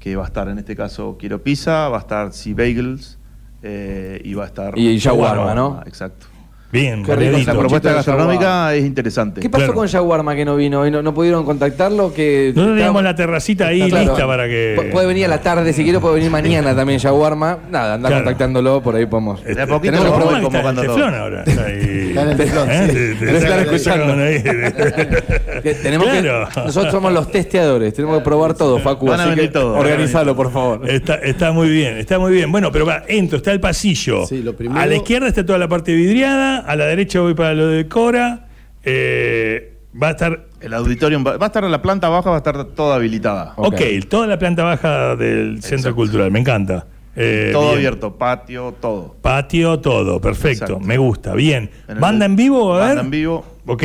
que 0.00 0.16
va 0.16 0.22
a 0.24 0.26
estar 0.26 0.48
en 0.48 0.58
este 0.58 0.74
caso 0.74 1.16
Quiero 1.18 1.42
Pizza, 1.42 1.88
va 1.90 1.98
a 1.98 2.00
estar 2.00 2.32
Sea 2.32 2.54
Bagels 2.54 3.17
eh, 3.62 4.20
y 4.24 4.34
va 4.34 4.44
a 4.44 4.46
estar... 4.46 4.78
Y 4.78 4.98
Shawarma, 4.98 5.54
¿no? 5.54 5.82
Exacto. 5.86 6.26
Bien, 6.70 6.96
Qué 7.02 7.16
rico 7.16 7.16
variadito. 7.16 7.52
La 7.54 7.58
propuesta 7.60 7.92
gastronómica 7.94 8.74
es 8.74 8.84
interesante. 8.84 9.40
¿Qué 9.40 9.48
pasó 9.48 9.64
Claro. 9.64 9.74
con 9.78 9.86
Shawarma 9.86 10.36
que 10.36 10.44
no 10.44 10.54
vino 10.54 10.88
no, 10.90 11.02
no 11.02 11.14
pudieron 11.14 11.44
contactarlo? 11.46 12.12
Que 12.12 12.52
Nosotros 12.54 12.76
teníamos 12.76 13.00
Estaba- 13.00 13.02
la 13.02 13.14
terracita 13.16 13.66
ahí 13.68 13.88
Claro. 13.88 14.04
lista 14.12 14.26
para 14.26 14.46
que. 14.48 14.76
Pu- 14.78 14.90
Puede 14.90 15.06
venir 15.06 15.24
a 15.24 15.28
la 15.28 15.40
tarde 15.40 15.72
si 15.72 15.82
quiere, 15.82 15.98
puede 15.98 16.16
venir 16.16 16.30
mañana 16.30 16.76
también 16.76 16.98
Shawarma. 16.98 17.58
Nada, 17.70 17.94
anda 17.94 18.08
Claro. 18.10 18.24
contactándolo, 18.24 18.82
por 18.82 18.96
ahí 18.96 19.06
podemos. 19.06 19.42
De 19.42 19.62
a 19.62 19.66
poquito 19.66 19.96
Tenemos 19.96 20.18
lo 20.18 20.40
está 20.48 20.74
todo. 20.74 20.82
teflón 20.82 21.14
ahora. 21.14 21.42
Está 21.46 21.64
ahí. 21.64 22.06
Está 22.08 22.22
en 22.22 22.28
el 22.28 22.36
teflón, 22.36 22.70
¿Eh? 22.70 22.86
sí. 22.86 22.92
Te- 22.92 23.14
te- 23.26 23.32
Lo 23.32 23.38
están 23.38 23.52
te- 23.52 23.62
escuchando. 23.74 24.04
sacan 24.04 24.20
ahí. 24.20 24.42
Que 25.62 25.74
tenemos 25.74 26.06
que- 26.08 26.22
nosotros 26.22 26.92
somos 26.92 27.12
los 27.12 27.30
testeadores, 27.32 27.92
tenemos 27.94 28.18
que 28.18 28.24
probar 28.24 28.54
todo, 28.54 28.78
Facu. 28.78 29.06
Van 29.06 29.20
a 29.20 29.22
así 29.24 29.30
venir 29.30 29.46
que 29.46 29.52
todos. 29.58 29.78
Organizalo, 29.78 30.36
por 30.36 30.52
favor. 30.52 30.88
Está, 30.88 31.14
está 31.16 31.50
muy 31.50 31.68
bien, 31.70 31.96
está 31.98 32.18
muy 32.18 32.32
bien. 32.32 32.52
Bueno, 32.52 32.70
pero 32.70 32.84
va, 32.86 33.02
entro, 33.08 33.38
está 33.38 33.52
el 33.52 33.60
pasillo. 33.60 34.26
Sí, 34.26 34.42
lo 34.42 34.54
primero- 34.54 34.78
A 34.80 34.86
la 34.86 34.94
izquierda 34.96 35.26
está 35.28 35.44
toda 35.44 35.58
la 35.58 35.66
parte 35.68 35.94
vidriada, 35.94 36.57
a 36.66 36.76
la 36.76 36.86
derecha 36.86 37.20
voy 37.20 37.34
para 37.34 37.54
lo 37.54 37.68
de 37.68 37.88
Cora. 37.88 38.46
eh, 38.84 39.74
va 40.00 40.08
a 40.08 40.10
estar. 40.12 40.46
El 40.60 40.74
auditorium 40.74 41.24
va, 41.26 41.36
va 41.36 41.46
a 41.46 41.48
estar 41.48 41.62
en 41.64 41.70
la 41.70 41.80
planta 41.82 42.08
baja, 42.08 42.30
va 42.30 42.36
a 42.36 42.38
estar 42.38 42.64
toda 42.66 42.96
habilitada. 42.96 43.52
Ok, 43.56 43.74
Ok. 43.74 44.08
toda 44.08 44.26
la 44.26 44.38
planta 44.38 44.64
baja 44.64 45.16
del 45.16 45.62
Centro. 45.62 45.94
Cultural, 45.94 46.30
me 46.30 46.40
encanta. 46.40 46.86
Eh, 47.16 47.50
todo 47.52 47.62
bien. 47.66 47.76
abierto, 47.78 48.16
patio, 48.16 48.74
todo. 48.80 49.16
Patio, 49.20 49.80
todo, 49.80 50.20
perfecto, 50.20 50.64
Exacto. 50.64 50.80
me 50.80 50.96
gusta, 50.98 51.34
bien. 51.34 51.70
En 51.88 51.96
el- 51.96 52.00
¿Banda 52.00 52.26
en 52.26 52.36
vivo? 52.36 52.74
A 52.74 52.78
ver. 52.78 52.86
Banda 52.88 53.02
en 53.02 53.10
vivo. 53.10 53.44
Ok. 53.66 53.82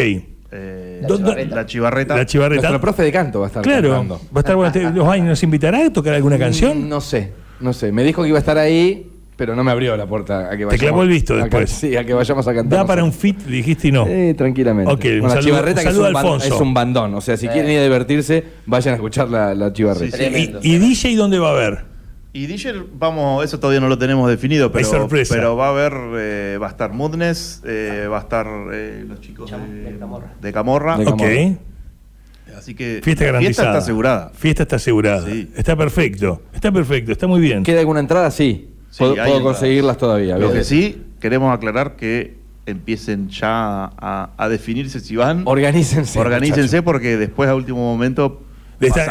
eh, 0.56 1.02
La 1.02 1.08
chivarreta. 1.18 1.56
la 1.56 1.66
chivarreta. 1.66 2.16
La 2.16 2.26
chivarreta. 2.28 2.62
Nuestro 2.70 2.82
profe 2.82 3.04
de 3.04 3.12
canto 3.12 3.40
va 3.40 3.46
a 3.46 3.48
estar 3.48 3.64
Claro, 3.64 3.90
cantando. 3.90 4.22
va 4.36 4.40
a 4.40 4.68
estar 4.68 4.94
¿Los 4.94 5.08
años 5.08 5.28
nos 5.28 5.42
invitará 5.44 5.84
a 5.86 5.92
tocar 5.92 6.14
alguna 6.14 6.38
canción? 6.38 6.86
Mm, 6.86 6.90
No 6.90 7.02
sé, 7.02 7.32
no 7.60 7.74
sé. 7.74 7.92
Me 7.92 8.04
dijo 8.04 8.22
que 8.22 8.30
iba 8.30 8.38
a 8.38 8.40
estar 8.40 8.58
ahí, 8.60 9.10
pero 9.36 9.56
no 9.56 9.64
me 9.64 9.72
abrió 9.72 9.96
la 9.98 10.06
puerta 10.06 10.48
a 10.52 10.58
que 10.58 10.66
vayamos. 10.66 10.76
clavó 10.80 11.04
el 11.04 11.10
visto 11.10 11.34
a 11.34 11.38
que- 11.38 11.44
después. 11.44 11.70
sí, 11.72 11.96
a 11.98 12.06
que 12.06 12.14
vayamos 12.14 12.48
a 12.48 12.54
cantar. 12.54 12.80
Da 12.80 12.86
para 12.86 13.04
un 13.04 13.12
fit, 13.14 13.38
dijiste 13.44 13.88
y 13.88 13.92
no. 13.92 14.06
Eh, 14.08 14.34
tranquilamente. 14.38 14.92
Ok, 14.92 15.04
un 15.06 15.10
Bueno, 15.22 15.28
la 15.28 15.30
saludo- 15.30 15.42
chivarreta 15.50 15.82
un 15.82 15.86
que 15.86 15.92
es 15.92 15.98
un, 15.98 16.04
a 16.06 16.08
Alfonso. 16.08 16.46
es 16.56 16.62
un 16.62 16.74
bandón. 16.74 17.14
O 17.16 17.22
sea, 17.22 17.38
si 17.38 17.48
Eh. 17.48 17.50
quieren 17.52 17.72
ir 17.72 17.80
a 17.80 17.84
divertirse, 17.84 18.44
vayan 18.66 18.94
a 18.94 18.96
escuchar 18.96 19.30
la, 19.30 19.54
la 19.56 19.74
chivarreta. 19.74 20.18
Sí, 20.18 20.24
sí. 20.24 20.30
Tremendo. 20.30 20.60
¿Y, 20.62 20.74
y 20.76 20.78
DJ 20.80 21.16
dónde 21.16 21.40
va 21.40 21.50
a 21.50 21.52
haber? 21.54 21.86
Y 22.36 22.48
DJ, 22.48 22.74
vamos, 22.98 23.46
eso 23.46 23.60
todavía 23.60 23.80
no 23.80 23.88
lo 23.88 24.00
tenemos 24.00 24.28
definido, 24.28 24.72
pero, 24.72 24.86
sorpresa. 24.88 25.36
pero 25.36 25.56
va 25.56 25.68
a 25.68 25.70
haber, 25.70 25.94
eh, 26.18 26.58
va 26.60 26.66
a 26.66 26.70
estar 26.72 26.92
Mudnes, 26.92 27.62
eh, 27.64 28.08
va 28.12 28.18
a 28.18 28.22
estar 28.22 28.48
eh, 28.74 29.06
los 29.08 29.22
chicos 29.22 29.52
de, 29.52 29.58
de 29.92 30.00
Camorra. 30.00 30.34
de 30.42 30.52
Camorra. 30.52 30.98
De. 30.98 31.58
Así 32.58 32.74
que 32.76 33.02
Fiesta 33.04 33.26
garantizada. 33.26 33.70
está 33.70 33.78
asegurada. 33.80 34.32
Fiesta 34.36 34.64
está 34.64 34.76
asegurada. 34.78 35.28
Sí. 35.28 35.50
Está 35.56 35.76
perfecto. 35.76 36.42
Está 36.54 36.72
perfecto. 36.72 37.12
Está 37.12 37.28
muy 37.28 37.40
bien. 37.42 37.64
¿Queda 37.64 37.80
alguna 37.80 38.00
entrada? 38.00 38.30
Sí. 38.32 38.70
Sí, 38.94 39.04
puedo 39.04 39.42
conseguirlas 39.42 39.98
todavía. 39.98 40.38
Lo 40.38 40.48
bien. 40.50 40.60
que 40.60 40.64
sí, 40.64 41.02
queremos 41.20 41.52
aclarar 41.54 41.96
que 41.96 42.36
empiecen 42.66 43.28
ya 43.30 43.86
a, 43.98 44.30
a 44.38 44.50
definirse 44.50 45.00
si 45.00 45.16
van. 45.16 45.42
Organícense. 45.46 46.20
Organícense 46.20 46.82
porque 46.84 47.18
después 47.18 47.50
a 47.50 47.56
último 47.56 47.80
momento 47.80 48.42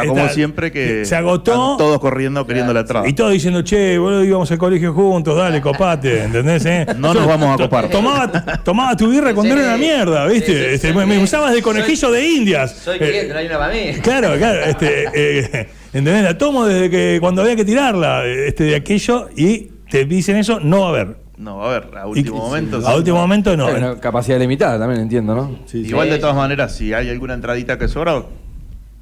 como 0.06 0.20
está- 0.20 0.28
siempre 0.28 0.70
que 0.70 1.04
se 1.06 1.16
agotó. 1.16 1.52
están 1.52 1.76
todos 1.78 1.98
corriendo 1.98 2.46
queriendo 2.46 2.72
la 2.74 2.80
entrada. 2.80 3.08
Y 3.08 3.14
todos 3.14 3.32
diciendo, 3.32 3.62
che, 3.62 3.96
boludo, 3.98 4.22
íbamos 4.24 4.50
al 4.52 4.58
colegio 4.58 4.92
juntos, 4.92 5.36
dale, 5.36 5.60
copate, 5.62 6.24
¿entendés? 6.24 6.64
eh? 6.66 6.86
No 6.98 7.12
nos 7.14 7.26
vamos 7.26 7.54
a 7.58 7.62
copar. 7.62 7.88
Tomaba, 7.88 8.30
tomaba 8.62 8.96
tu 8.96 9.10
birra 9.10 9.32
cuando 9.34 9.54
Sí. 9.54 9.60
era 9.60 9.68
una 9.70 9.78
mierda, 9.78 10.26
¿viste? 10.26 10.46
Sí, 10.52 10.78
sí, 10.78 10.88
Este, 10.88 10.92
me, 11.06 11.18
usabas 11.18 11.52
de 11.54 11.62
conejillo 11.62 12.10
de 12.10 12.28
indias. 12.28 12.72
Soy 12.84 12.96
Eh, 12.96 12.98
cliente, 13.08 13.32
no 13.32 13.38
hay 13.38 13.46
una 13.46 13.58
para 13.58 13.72
mí. 13.74 13.92
Claro, 14.02 14.36
claro. 14.36 14.60
Este, 14.64 15.04
eh, 15.14 15.68
¿Entendés? 15.92 16.22
La 16.22 16.38
tomo 16.38 16.64
desde 16.66 16.88
que 16.90 17.18
cuando 17.20 17.42
había 17.42 17.56
que 17.56 17.64
tirarla, 17.64 18.24
este, 18.26 18.64
de 18.64 18.76
aquello, 18.76 19.28
y 19.36 19.71
te 19.92 20.04
dicen 20.06 20.36
eso, 20.36 20.58
no 20.58 20.80
va 20.80 20.86
a 20.86 20.88
haber. 20.88 21.16
No, 21.36 21.62
a 21.62 21.68
ver, 21.70 21.90
a 21.98 22.06
último 22.06 22.36
Y- 22.36 22.40
momento. 22.40 22.78
A 22.78 22.92
sí. 22.92 22.96
último 22.98 23.18
momento 23.18 23.56
no. 23.56 23.66
Una 23.68 24.00
capacidad 24.00 24.38
limitada 24.38 24.78
también, 24.78 25.02
entiendo, 25.02 25.34
¿no? 25.34 25.50
Sí, 25.66 25.82
sí. 25.84 25.90
Igual 25.90 26.08
de 26.08 26.18
todas 26.18 26.34
maneras, 26.36 26.74
si 26.74 26.94
hay 26.94 27.10
alguna 27.10 27.34
entradita 27.34 27.76
que 27.78 27.88
sobra, 27.88 28.22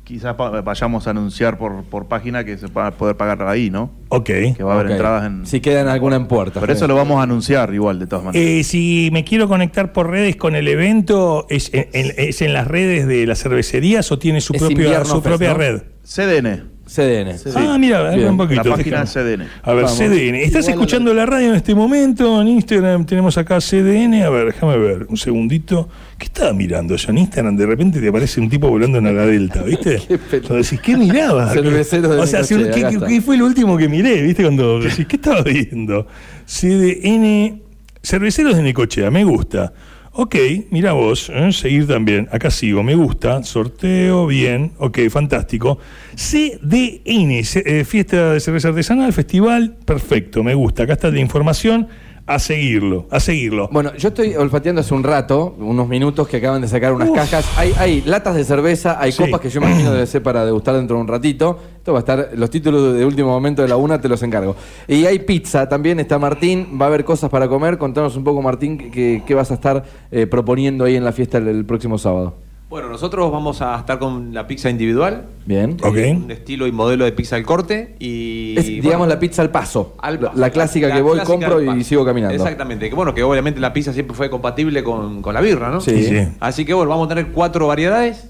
quizás 0.03 0.35
vayamos 0.65 1.07
a 1.07 1.11
anunciar 1.11 1.59
por, 1.59 1.85
por 1.85 2.07
página 2.09 2.43
que 2.43 2.59
se 2.59 2.67
va 2.67 2.89
a 2.89 2.91
poder 2.91 3.17
pagar 3.17 3.43
ahí, 3.47 3.71
¿no? 3.71 3.91
Ok. 4.09 4.25
Que 4.57 4.63
va 4.65 4.73
a 4.75 4.81
haber 4.81 4.91
entradas 4.93 5.27
en... 5.27 5.47
Si 5.47 5.61
quedan 5.61 5.87
alguna 5.87 6.17
en 6.17 6.27
puerta. 6.27 6.59
Pero 6.61 6.73
eso 6.73 6.89
lo 6.89 6.97
vamos 6.97 7.21
a 7.21 7.23
anunciar 7.23 7.73
igual 7.73 8.01
de 8.01 8.09
todas 8.09 8.25
maneras. 8.25 8.49
Eh, 8.49 8.65
si 8.65 9.11
me 9.13 9.23
quiero 9.23 9.47
conectar 9.47 9.93
por 9.93 10.11
redes 10.11 10.35
con 10.35 10.57
el 10.57 10.67
evento, 10.67 11.47
¿es 11.51 11.73
en, 11.73 11.89
en- 11.93 12.15
es 12.17 12.43
en 12.43 12.53
las 12.53 12.67
redes 12.67 13.07
de 13.07 13.25
las 13.27 13.41
cervecerías 13.41 14.11
o 14.11 14.19
tiene 14.19 14.41
su 14.41 14.55
Invierno 14.57 15.05
su 15.05 15.15
Fest, 15.21 15.27
propia 15.27 15.51
¿no? 15.53 15.59
red? 15.59 15.83
CDN. 16.05 16.70
CDN. 16.93 17.37
Ah, 17.55 17.79
mira, 17.79 18.03
un 18.29 18.37
poquito. 18.37 18.65
La 18.65 18.77
página. 18.77 19.05
CDN. 19.07 19.47
A 19.63 19.73
ver, 19.75 19.85
Vamos. 19.85 19.97
CDN. 19.97 20.35
¿Estás 20.37 20.65
Igual 20.65 20.75
escuchando 20.81 21.15
la 21.15 21.25
radio 21.25 21.51
en 21.51 21.55
este 21.55 21.73
momento? 21.75 22.41
En 22.43 22.49
Instagram 22.49 23.07
tenemos 23.07 23.39
acá 23.39 23.59
CDN. 23.61 24.23
A 24.25 24.31
ver, 24.31 24.47
déjame 24.47 24.77
ver, 24.77 25.07
un 25.09 25.17
segundito. 25.17 25.89
¿Qué 26.19 26.27
estaba 26.27 26.53
mirando 26.53 26.97
yo 26.97 27.11
en 27.11 27.19
Instagram? 27.19 27.57
De 27.57 27.67
repente 27.67 28.01
te 28.01 28.09
aparece 28.09 28.41
un 28.41 28.51
tipo 28.51 28.69
volando 28.69 28.99
en 28.99 29.05
la 29.17 29.25
delta, 29.25 29.63
¿viste? 29.63 30.03
Qué. 30.09 30.19
Cuando 30.41 30.57
decís, 30.57 30.81
¿qué 30.81 30.97
de 32.01 32.09
O 32.09 32.27
sea, 32.27 32.43
si- 32.43 32.57
¿qué, 32.57 32.99
qué 33.09 33.21
fue 33.21 33.37
lo 33.37 33.47
último 33.47 33.77
que 33.77 33.89
miré? 33.89 34.21
¿Viste? 34.23 34.43
Cuando 34.43 34.81
decís, 34.81 35.07
¿qué 35.07 35.17
estaba 35.17 35.43
viendo? 35.43 36.07
CDN. 36.47 37.63
Cerveceros 38.03 38.57
de 38.57 38.63
Necochea, 38.63 39.11
me 39.11 39.25
gusta. 39.25 39.73
Ok, 40.12 40.35
mira 40.71 40.93
vos, 40.93 41.31
¿eh? 41.33 41.52
seguir 41.52 41.87
también. 41.87 42.29
Acá 42.33 42.50
sigo, 42.50 42.83
me 42.83 42.97
gusta. 42.97 43.45
Sorteo, 43.45 44.26
bien. 44.26 44.73
Ok, 44.79 44.99
fantástico. 45.09 45.79
CDN, 46.17 47.40
eh, 47.64 47.85
Fiesta 47.85 48.33
de 48.33 48.40
Cerveza 48.40 48.69
Artesanal, 48.69 49.12
Festival, 49.12 49.76
perfecto, 49.85 50.43
me 50.43 50.55
gusta. 50.55 50.83
Acá 50.83 50.95
está 50.95 51.11
la 51.11 51.21
información. 51.21 51.87
A 52.27 52.39
seguirlo, 52.39 53.07
a 53.11 53.19
seguirlo. 53.19 53.69
Bueno, 53.73 53.93
yo 53.97 54.09
estoy 54.09 54.37
olfateando 54.37 54.83
hace 54.83 54.95
un 54.95 55.03
rato, 55.03 55.57
unos 55.59 55.89
minutos 55.89 56.29
que 56.29 56.37
acaban 56.37 56.61
de 56.62 56.69
sacar 56.69 56.93
unas 56.93 57.09
Uf. 57.09 57.17
cajas. 57.17 57.45
Hay, 57.57 57.73
hay 57.77 58.03
latas 58.03 58.37
de 58.37 58.45
cerveza, 58.45 59.00
hay 59.00 59.11
Sí. 59.11 59.25
copas 59.25 59.41
que 59.41 59.50
yo 59.50 59.61
imagino 59.61 59.91
debe 59.93 60.07
ser 60.07 60.23
para 60.23 60.45
degustar 60.45 60.77
dentro 60.77 60.95
de 60.97 61.03
un 61.03 61.09
ratito. 61.09 61.59
Esto 61.79 61.93
va 61.93 61.99
a 61.99 62.00
estar, 62.00 62.31
los 62.35 62.49
títulos 62.50 62.95
de 62.95 63.05
último 63.05 63.29
momento 63.31 63.62
de 63.62 63.69
la 63.69 63.77
una 63.77 64.00
te 64.00 64.09
los 64.09 64.23
encargo. 64.23 64.55
Y 64.87 65.07
hay 65.07 65.19
pizza 65.21 65.69
también, 65.69 65.99
está 65.99 66.19
Martín, 66.21 66.79
va 66.81 66.85
a 66.85 66.89
haber 66.89 67.05
cosas 67.05 67.31
para 67.31 67.49
comer. 67.49 67.79
Contanos 67.79 68.17
un 68.17 68.23
poco, 68.23 68.41
Martín, 68.43 68.79
qué, 68.93 69.23
qué 69.27 69.35
vas 69.35 69.50
a 69.50 69.55
estar 69.55 69.85
eh, 70.12 70.27
proponiendo 70.29 70.85
ahí 70.85 70.95
en 70.95 71.05
la 71.05 71.12
fiesta 71.12 71.39
el, 71.39 71.49
el 71.49 71.65
próximo 71.65 71.99
sábado. 71.99 72.35
Bueno, 72.71 72.89
nosotros 72.89 73.33
vamos 73.33 73.61
a 73.62 73.77
estar 73.81 73.99
con 73.99 74.33
la 74.33 74.47
pizza 74.47 74.71
individual. 74.71 75.27
Bien. 75.45 75.77
Ok. 75.83 75.97
Un 76.25 76.31
estilo 76.31 76.69
y 76.69 76.73
modelo 76.73 77.05
de 77.05 77.11
pizza 77.11 77.35
al 77.35 77.43
corte. 77.45 77.97
Y, 77.99 78.55
Es, 78.57 78.65
digamos, 78.67 78.99
bueno, 78.99 79.07
la 79.12 79.19
pizza 79.19 79.43
al 79.43 79.50
paso. 79.50 79.97
al 79.99 80.15
la, 80.15 80.21
paso. 80.29 80.39
la 80.41 80.50
clásica 80.50 80.87
La 80.87 80.95
que 80.95 81.03
voy, 81.03 81.15
clásica 81.15 81.33
compro 81.49 81.75
y 81.77 81.83
sigo 81.83 82.05
caminando. 82.05 82.35
Exactamente. 82.37 82.89
Que 82.89 82.95
bueno, 82.95 83.12
que 83.12 83.25
obviamente 83.25 83.59
la 83.59 83.73
pizza 83.73 83.93
siempre 83.93 84.15
fue 84.17 84.31
compatible 84.31 84.85
con, 84.85 85.21
con 85.21 85.35
la 85.35 85.41
birra, 85.41 85.69
¿no? 85.71 85.81
Sí. 85.81 86.00
Sí. 86.05 86.29
Así 86.39 86.65
que 86.65 86.73
bueno, 86.73 86.91
vamos 86.91 87.07
a 87.07 87.09
tener 87.09 87.33
cuatro 87.33 87.67
variedades 87.67 88.29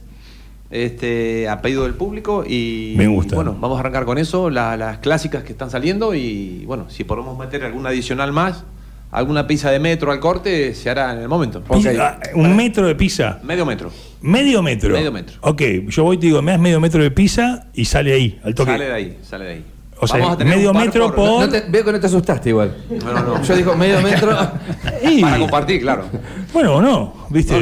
este, 0.70 1.46
a 1.46 1.60
pedido 1.60 1.82
del 1.82 1.92
público 1.94 2.42
y 2.46 2.94
Me 2.96 3.08
gusta. 3.08 3.34
bueno, 3.34 3.54
vamos 3.60 3.76
a 3.76 3.80
arrancar 3.80 4.06
con 4.06 4.16
eso, 4.16 4.48
la- 4.48 4.76
las 4.78 4.98
clásicas 5.00 5.42
que 5.44 5.52
están 5.52 5.68
saliendo 5.70 6.14
y 6.14 6.64
bueno, 6.64 6.88
si 6.88 7.04
podemos 7.04 7.36
meter 7.38 7.62
alguna 7.64 7.90
adicional 7.90 8.32
más, 8.32 8.64
alguna 9.12 9.46
pizza 9.46 9.70
de 9.70 9.78
metro 9.80 10.12
al 10.12 10.20
corte, 10.20 10.74
se 10.74 10.90
hará 10.90 11.12
en 11.12 11.20
el 11.20 11.28
momento. 11.28 11.62
Pizza, 11.62 12.18
un 12.34 12.54
metro 12.56 12.86
de 12.86 12.94
pizza. 12.94 13.38
Medio 13.42 13.66
metro. 13.66 13.90
Medio 14.22 14.62
metro. 14.62 14.90
Medio 14.90 15.12
metro. 15.12 15.36
Ok, 15.40 15.62
yo 15.88 16.04
voy 16.04 16.16
y 16.16 16.20
te 16.20 16.26
digo, 16.26 16.42
me 16.42 16.52
das 16.52 16.60
medio 16.60 16.80
metro 16.80 17.02
de 17.02 17.10
pizza 17.10 17.66
y 17.74 17.84
sale 17.86 18.12
ahí, 18.12 18.38
al 18.44 18.54
toque. 18.54 18.72
Sale 18.72 18.84
de 18.84 18.92
ahí, 18.92 19.18
sale 19.22 19.44
de 19.44 19.50
ahí. 19.52 19.64
O 20.02 20.06
sea, 20.06 20.18
Vamos 20.18 20.34
a 20.34 20.38
tener 20.38 20.56
medio 20.56 20.72
metro 20.72 21.14
por- 21.14 21.40
No 21.42 21.48
te- 21.50 21.64
veo 21.68 21.84
que 21.84 21.92
no 21.92 22.00
te 22.00 22.06
asustaste 22.06 22.48
igual. 22.48 22.74
No, 23.04 23.12
no, 23.12 23.22
no. 23.22 23.42
Yo 23.42 23.54
digo 23.54 23.76
medio 23.76 24.00
metro. 24.02 24.34
Y- 25.02 25.20
Para 25.20 25.38
compartir, 25.38 25.82
claro. 25.82 26.04
Bueno, 26.54 26.76
o 26.76 26.80
no, 26.80 27.26
¿viste? 27.28 27.54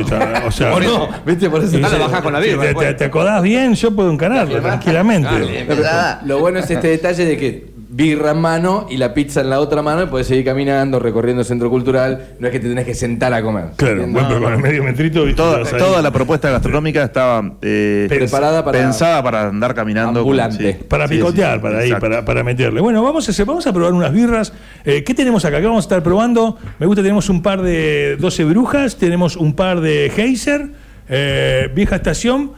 O 0.46 0.50
sea, 0.52 0.72
O 0.74 0.78
no. 0.80 1.08
¿Viste? 1.26 1.50
Por 1.50 1.64
eso 1.64 1.76
Dale, 1.80 1.98
bajá 1.98 2.22
con 2.22 2.32
la 2.32 2.38
birra, 2.38 2.62
Si 2.68 2.74
te, 2.74 2.84
te, 2.84 2.94
te 2.94 3.04
acodás 3.06 3.42
bien, 3.42 3.74
yo 3.74 3.90
puedo 3.94 4.12
encararlo 4.12 4.60
tranquilamente. 4.60 5.28
Dale. 5.28 6.26
Lo 6.28 6.38
bueno 6.38 6.60
es 6.60 6.70
este 6.70 6.86
detalle 6.88 7.24
de 7.24 7.36
que 7.36 7.66
birra 7.90 8.32
en 8.32 8.38
mano 8.38 8.86
y 8.90 8.98
la 8.98 9.14
pizza 9.14 9.40
en 9.40 9.48
la 9.48 9.60
otra 9.60 9.80
mano 9.80 10.02
y 10.02 10.06
puedes 10.06 10.26
seguir 10.26 10.44
caminando, 10.44 10.98
recorriendo 10.98 11.40
el 11.40 11.46
centro 11.46 11.70
cultural. 11.70 12.34
No 12.38 12.46
es 12.48 12.52
que 12.52 12.60
te 12.60 12.68
tenés 12.68 12.84
que 12.84 12.94
sentar 12.94 13.32
a 13.32 13.42
comer. 13.42 13.70
Claro, 13.76 14.02
¿Entiendes? 14.04 14.22
bueno, 14.22 14.28
pero 14.28 14.42
con 14.42 14.52
el 14.52 14.58
medio 14.60 14.84
metrito. 14.84 15.24
¿viste? 15.24 15.36
Toda, 15.40 15.64
toda 15.64 16.02
la 16.02 16.10
propuesta 16.10 16.50
gastronómica 16.50 17.04
estaba 17.04 17.52
eh, 17.62 18.06
Preparada 18.08 18.64
para- 18.64 18.78
pensada 18.78 19.22
para 19.22 19.48
andar 19.48 19.74
caminando. 19.74 20.20
Ambulante. 20.20 20.72
sí. 20.78 20.84
Para 20.86 21.08
Sí, 21.08 21.14
picotear, 21.16 21.56
sí, 21.56 21.62
para 21.62 21.78
ahí, 21.78 21.86
exacto. 21.86 22.08
para, 22.08 22.24
para 22.24 22.44
meterle. 22.44 22.80
Bueno, 22.80 23.02
vamos 23.02 23.26
a 23.26 23.30
hacer, 23.30 23.46
vamos 23.46 23.66
a 23.66 23.72
probar 23.72 23.92
unas 23.94 24.12
birras. 24.12 24.52
Eh, 24.84 25.02
¿Qué 25.02 25.14
tenemos 25.14 25.44
acá? 25.44 25.58
¿Qué 25.60 25.66
vamos 25.66 25.84
a 25.84 25.86
estar 25.86 26.02
probando? 26.02 26.58
Me 26.78 26.86
gusta, 26.86 27.00
tenemos 27.02 27.28
un 27.30 27.40
par 27.42 27.62
de 27.62 28.16
12 28.18 28.44
brujas, 28.44 28.96
tenemos 28.96 29.36
un 29.36 29.54
par 29.54 29.80
de 29.80 30.12
Heiser, 30.14 30.68
eh, 31.08 31.70
vieja 31.74 31.96
estación, 31.96 32.52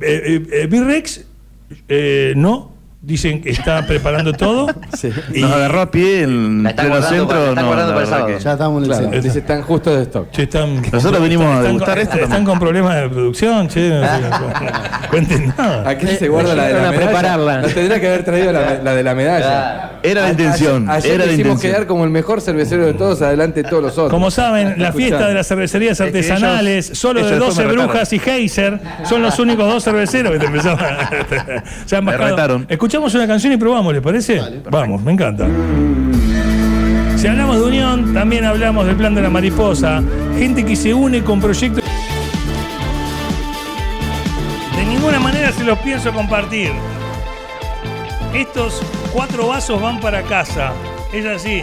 eh, 0.00 0.22
eh, 0.24 0.46
eh, 0.62 0.66
Birrex, 0.68 1.26
eh, 1.88 2.32
no, 2.36 2.75
dicen 3.06 3.40
que 3.40 3.50
está 3.50 3.86
preparando 3.86 4.32
todo. 4.32 4.66
Sí. 4.96 5.10
Y- 5.32 5.40
Nos 5.42 5.52
agarró 5.52 5.80
a 5.82 5.90
pie 5.90 6.22
en 6.24 6.64
La 6.64 6.74
pleno 6.74 7.00
centro. 7.02 7.28
para- 7.28 7.52
la 7.52 7.60
no, 7.62 7.66
guardando 7.68 8.00
la 8.00 8.04
para 8.06 8.20
el 8.26 8.36
que- 8.36 8.42
Ya 8.42 8.52
estamos 8.52 8.78
en 8.78 8.82
el 8.82 8.88
Claro, 8.90 9.02
centro. 9.04 9.22
dice, 9.22 9.38
están 9.38 9.62
justo 9.62 9.94
de 9.96 10.02
stock. 10.02 10.30
Che, 10.32 10.42
están, 10.42 10.82
Nosotros 10.92 11.22
venimos 11.22 11.46
a 11.46 11.50
están- 11.50 11.62
degustar 11.66 11.98
están, 12.00 12.14
esto 12.18 12.24
están 12.28 12.44
con 12.44 12.58
problemas 12.58 12.96
de 12.96 13.08
producción, 13.08 13.68
che. 13.68 13.88
no 13.90 14.00
Cuenten 15.10 15.54
nada. 15.56 15.88
Aquí 15.88 16.06
se 16.08 16.28
guarda 16.28 16.54
la 16.56 16.64
de 16.66 16.72
la 16.72 16.78
a 16.78 16.90
medalla. 16.90 17.06
prepararla. 17.06 17.60
Nos 17.62 17.74
tendría 17.74 18.00
que 18.00 18.08
haber 18.08 18.24
traído 18.24 18.52
la, 18.52 18.80
la 18.82 18.94
de 18.94 19.02
la 19.04 19.14
medalla. 19.14 19.90
Era 20.02 20.22
la 20.22 20.26
A- 20.26 20.30
intención. 20.30 20.90
Ayer, 20.90 21.12
era 21.12 21.24
la 21.26 21.30
quisimos 21.30 21.52
intención. 21.54 21.72
quedar 21.74 21.86
como 21.86 22.04
el 22.04 22.10
mejor 22.10 22.40
cervecero 22.40 22.84
de 22.86 22.94
todos, 22.94 23.22
adelante 23.22 23.62
de 23.62 23.68
todos 23.68 23.82
los 23.82 23.92
otros. 23.92 24.10
Como 24.10 24.30
saben, 24.30 24.74
la 24.78 24.92
fiesta 24.92 25.28
de 25.28 25.34
las 25.34 25.46
cervecerías 25.46 26.00
artesanales, 26.00 26.86
ellos- 26.88 26.98
solo 26.98 27.20
ellos 27.20 27.30
de 27.30 27.36
después 27.36 27.54
12 27.56 27.62
me 27.66 27.68
retaron. 27.72 27.90
brujas 27.92 28.12
y 28.12 28.20
Heiser, 28.24 28.80
son 29.04 29.22
los 29.22 29.38
únicos 29.38 29.68
dos 29.72 29.84
cerveceros 29.84 30.32
que 30.32 30.38
te 30.40 30.46
empezaron 30.46 30.80
a- 30.80 31.10
se 31.86 31.96
han 31.96 32.04
Me 32.04 32.12
bajado. 32.12 32.30
retaron. 32.30 32.66
Escuchamos 32.96 33.14
una 33.14 33.26
canción 33.26 33.52
y 33.52 33.58
probamos, 33.58 33.92
¿les 33.92 34.02
parece? 34.02 34.40
Vamos, 34.70 35.02
me 35.02 35.12
encanta. 35.12 35.46
Si 37.18 37.26
hablamos 37.26 37.58
de 37.58 37.64
unión, 37.64 38.14
también 38.14 38.46
hablamos 38.46 38.86
del 38.86 38.96
plan 38.96 39.14
de 39.14 39.20
la 39.20 39.28
mariposa. 39.28 40.02
Gente 40.38 40.64
que 40.64 40.74
se 40.74 40.94
une 40.94 41.22
con 41.22 41.38
proyectos. 41.38 41.84
De 44.74 44.84
ninguna 44.86 45.20
manera 45.20 45.52
se 45.52 45.62
los 45.64 45.78
pienso 45.80 46.10
compartir. 46.10 46.70
Estos 48.32 48.80
cuatro 49.12 49.48
vasos 49.48 49.78
van 49.78 50.00
para 50.00 50.22
casa. 50.22 50.72
Es 51.12 51.26
así. 51.26 51.60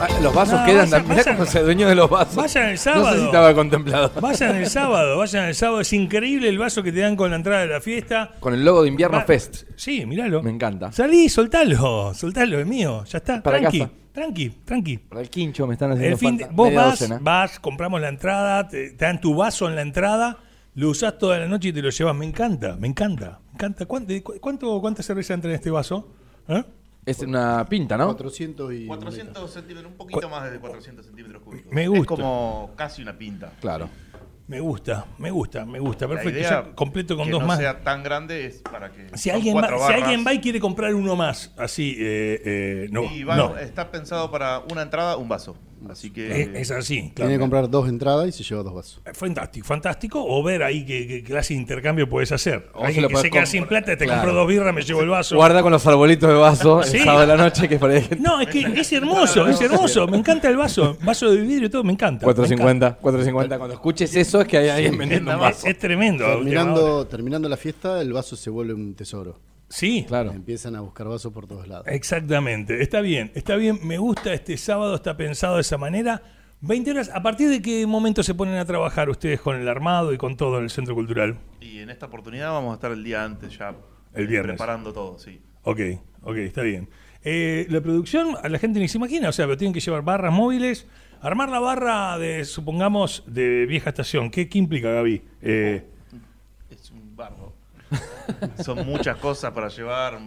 Ah, 0.00 0.08
Los 0.22 0.34
vasos 0.34 0.60
No, 0.60 0.66
quedan. 0.66 0.90
vayan- 0.90 1.08
Mirá 1.08 1.24
cómo 1.24 1.46
se 1.46 1.60
dueño 1.62 1.88
de 1.88 1.94
los 1.94 2.10
vasos. 2.10 2.34
Vayan 2.36 2.64
el 2.66 2.72
No 2.74 2.78
sábado. 2.78 3.12
sé 3.12 3.18
si 3.20 3.24
estaba 3.26 3.54
contemplado. 3.54 4.12
Vayan 4.20 4.56
el 4.56 4.66
sábado, 4.70 5.16
vayan 5.18 5.44
el 5.46 5.54
sábado. 5.54 5.80
Es 5.80 5.92
increíble 5.92 6.48
el 6.48 6.58
vaso 6.58 6.82
que 6.82 6.92
te 6.92 7.00
dan 7.00 7.16
con 7.16 7.30
la 7.30 7.36
entrada 7.36 7.60
de 7.62 7.68
la 7.68 7.80
fiesta. 7.80 8.32
Con 8.40 8.54
el 8.54 8.64
logo 8.64 8.82
de 8.82 8.88
Invierno 8.88 9.18
Va- 9.18 9.24
Fest. 9.24 9.64
Sí, 9.76 10.04
míralo. 10.04 10.42
Me 10.42 10.50
encanta. 10.50 10.92
Salí, 10.92 11.28
soltalo, 11.28 12.12
soltalo, 12.14 12.58
es 12.60 12.66
mío, 12.66 13.04
ya 13.04 13.18
está. 13.18 13.42
Para 13.42 13.58
tranqui, 13.60 13.78
casa. 13.80 13.90
tranqui, 14.12 14.48
tranqui. 14.64 14.98
Para 14.98 15.20
el 15.22 15.30
quincho 15.30 15.66
me 15.66 15.74
están 15.74 15.92
haciendo 15.92 16.12
El 16.14 16.18
fin 16.18 16.36
de- 16.36 16.48
vos 16.50 16.74
vas, 16.74 16.98
docena. 16.98 17.18
vas, 17.22 17.58
compramos 17.60 18.00
la 18.00 18.08
entrada, 18.08 18.68
te, 18.68 18.90
te 18.90 19.04
dan 19.04 19.20
tu 19.20 19.34
vaso 19.34 19.68
en 19.68 19.76
la 19.76 19.82
entrada, 19.82 20.38
lo 20.74 20.90
usás 20.90 21.18
toda 21.18 21.38
la 21.38 21.46
noche 21.46 21.68
y 21.68 21.72
te 21.72 21.80
lo 21.82 21.90
llevas. 21.90 22.14
Me 22.16 22.26
encanta, 22.26 22.76
me 22.78 22.88
encanta, 22.88 23.38
me 23.46 23.52
encanta. 23.54 23.86
¿Cuánto, 23.86 24.12
cu- 24.22 24.34
cuánto, 24.40 24.80
¿Cuánta 24.80 25.02
cerveza 25.02 25.34
entra 25.34 25.50
en 25.50 25.54
este 25.56 25.70
vaso? 25.70 26.12
¿Eh? 26.48 26.62
Es 27.06 27.18
una 27.20 27.66
pinta, 27.68 27.96
¿no? 27.98 28.06
400 28.06 28.72
y... 28.72 28.86
400 28.86 29.50
centímetros, 29.52 29.92
un 29.92 29.98
poquito 29.98 30.28
más 30.28 30.50
de 30.50 30.58
400 30.58 31.04
centímetros 31.04 31.42
cúbicos. 31.42 31.72
Me 31.72 31.82
Es 31.84 31.88
gusta. 31.90 32.06
como 32.14 32.72
casi 32.76 33.02
una 33.02 33.16
pinta. 33.18 33.52
Claro. 33.60 33.88
Me 34.46 34.60
gusta, 34.60 35.06
me 35.18 35.30
gusta, 35.30 35.64
me 35.64 35.78
gusta. 35.78 36.06
La 36.06 36.14
Perfecto, 36.16 36.38
idea 36.38 36.74
completo 36.74 37.16
con 37.16 37.24
que 37.26 37.30
dos 37.32 37.40
no 37.40 37.46
más. 37.46 37.58
sea 37.58 37.80
tan 37.82 38.02
grande 38.02 38.44
es 38.44 38.56
para 38.60 38.90
que. 38.92 39.08
Si 39.16 39.30
son 39.30 39.36
alguien, 39.36 39.56
va, 39.56 39.60
cuatro 39.60 39.76
si 39.78 39.82
barras. 39.84 40.02
alguien 40.02 40.24
va 40.26 40.34
y 40.34 40.40
quiere 40.40 40.60
comprar 40.60 40.94
uno 40.94 41.16
más, 41.16 41.54
así, 41.56 41.96
eh, 41.98 42.42
eh, 42.44 42.88
no. 42.90 43.04
Y 43.04 43.24
va- 43.24 43.36
no. 43.36 43.56
está 43.56 43.90
pensado 43.90 44.30
para 44.30 44.58
una 44.70 44.82
entrada, 44.82 45.16
un 45.16 45.28
vaso. 45.30 45.56
Así 45.90 46.10
que. 46.10 46.42
Es, 46.42 46.48
es 46.54 46.70
así, 46.70 47.00
claro. 47.00 47.14
Tiene 47.14 47.32
que 47.34 47.38
comprar 47.38 47.68
dos 47.70 47.88
entradas 47.88 48.28
y 48.28 48.32
se 48.32 48.42
lleva 48.44 48.62
dos 48.62 48.74
vasos. 48.74 49.00
Fantástico, 49.12 49.66
fantástico. 49.66 50.24
O 50.26 50.42
ver 50.42 50.62
ahí 50.62 50.84
qué, 50.84 51.06
qué 51.06 51.22
clase 51.22 51.54
de 51.54 51.60
intercambio 51.60 52.08
puedes 52.08 52.32
hacer. 52.32 52.68
O 52.74 52.80
se 52.80 52.86
Alguien 52.86 53.02
lo 53.02 53.08
que 53.08 53.16
se 53.16 53.30
queda 53.30 53.46
sin 53.46 53.66
plata, 53.66 53.96
te 53.96 54.04
Claro. 54.04 54.20
compro 54.22 54.34
dos 54.34 54.48
birras, 54.48 54.74
me 54.74 54.82
llevo 54.82 55.02
el 55.02 55.08
vaso. 55.08 55.36
Guarda 55.36 55.62
con 55.62 55.72
los 55.72 55.86
arbolitos 55.86 56.28
de 56.28 56.34
vaso 56.36 56.82
Sí. 56.82 56.96
el 56.98 57.04
sábado 57.04 57.20
de 57.20 57.26
la 57.26 57.36
noche, 57.36 57.68
que 57.68 57.78
ahí. 57.78 58.08
No, 58.20 58.40
es 58.40 58.48
que 58.48 58.60
es 58.80 58.92
hermoso, 58.92 59.46
es 59.46 59.60
hermoso. 59.60 60.06
Me 60.06 60.16
encanta 60.18 60.48
el 60.48 60.56
vaso. 60.56 60.96
Vaso 61.02 61.30
de 61.30 61.40
vidrio 61.40 61.66
y 61.66 61.70
todo, 61.70 61.84
me 61.84 61.92
encanta. 61.92 62.26
me 62.26 62.32
450, 62.34 62.96
450. 63.00 63.58
Cuando 63.58 63.74
escuches 63.74 64.14
eso 64.16 64.40
es 64.40 64.48
que 64.48 64.58
hay 64.58 64.68
alguien 64.68 64.98
vendiendo 64.98 65.32
un 65.32 65.40
vaso. 65.40 65.66
Es, 65.66 65.72
es 65.74 65.78
tremendo. 65.78 66.24
Terminando, 66.24 67.06
terminando 67.06 67.48
la 67.48 67.56
fiesta, 67.56 68.00
el 68.00 68.12
vaso 68.12 68.36
se 68.36 68.50
vuelve 68.50 68.74
un 68.74 68.94
tesoro. 68.94 69.38
Sí, 69.74 70.04
Claro. 70.06 70.30
Empiezan 70.30 70.76
a 70.76 70.80
buscar 70.80 71.08
vasos 71.08 71.32
por 71.32 71.46
todos 71.48 71.66
lados. 71.66 71.86
exactamente. 71.88 72.80
Está 72.80 73.00
bien, 73.00 73.32
está 73.34 73.56
bien. 73.56 73.80
Me 73.82 73.98
gusta 73.98 74.32
este 74.32 74.56
sábado, 74.56 74.94
está 74.94 75.16
pensado 75.16 75.56
de 75.56 75.62
esa 75.62 75.76
manera. 75.78 76.22
20 76.60 76.92
horas. 76.92 77.10
¿A 77.12 77.22
partir 77.22 77.48
de 77.50 77.60
qué 77.60 77.84
momento 77.86 78.22
se 78.22 78.34
ponen 78.34 78.54
a 78.56 78.64
trabajar 78.64 79.10
ustedes 79.10 79.40
con 79.40 79.56
el 79.60 79.68
armado 79.68 80.12
y 80.12 80.16
con 80.16 80.36
todo 80.36 80.58
en 80.58 80.64
el 80.64 80.70
centro 80.70 80.94
cultural? 80.94 81.38
Y 81.60 81.80
en 81.80 81.90
esta 81.90 82.06
oportunidad 82.06 82.52
vamos 82.52 82.70
a 82.70 82.74
estar 82.74 82.92
el 82.92 83.02
día 83.02 83.24
antes 83.24 83.58
ya. 83.58 83.74
El 84.14 84.28
viernes. 84.28 84.52
Preparando 84.56 84.92
todo, 84.92 85.18
sí. 85.18 85.40
Ok, 85.64 85.80
ok, 86.22 86.36
está 86.36 86.62
bien. 86.62 86.88
Eh, 87.24 87.66
la 87.68 87.80
producción, 87.80 88.36
a 88.40 88.48
la 88.48 88.58
gente 88.60 88.78
ni 88.78 88.86
se 88.86 88.98
imagina, 88.98 89.28
o 89.30 89.32
sea, 89.32 89.46
pero 89.46 89.56
tienen 89.58 89.74
que 89.74 89.80
llevar 89.80 90.02
barras 90.04 90.32
móviles. 90.32 90.86
Armar 91.20 91.48
la 91.48 91.58
barra 91.58 92.16
de, 92.18 92.44
supongamos, 92.44 93.24
de 93.26 93.66
vieja 93.66 93.90
estación. 93.90 94.30
¿Qué, 94.30 94.48
qué 94.48 94.58
implica, 94.58 94.90
Gaby? 94.90 95.22
Eh, 95.42 95.84
Es 96.70 96.90
un 96.92 97.16
barro. 97.16 97.52
Son 98.64 98.86
muchas 98.86 99.16
cosas 99.18 99.52
para 99.52 99.68
llevar, 99.68 100.18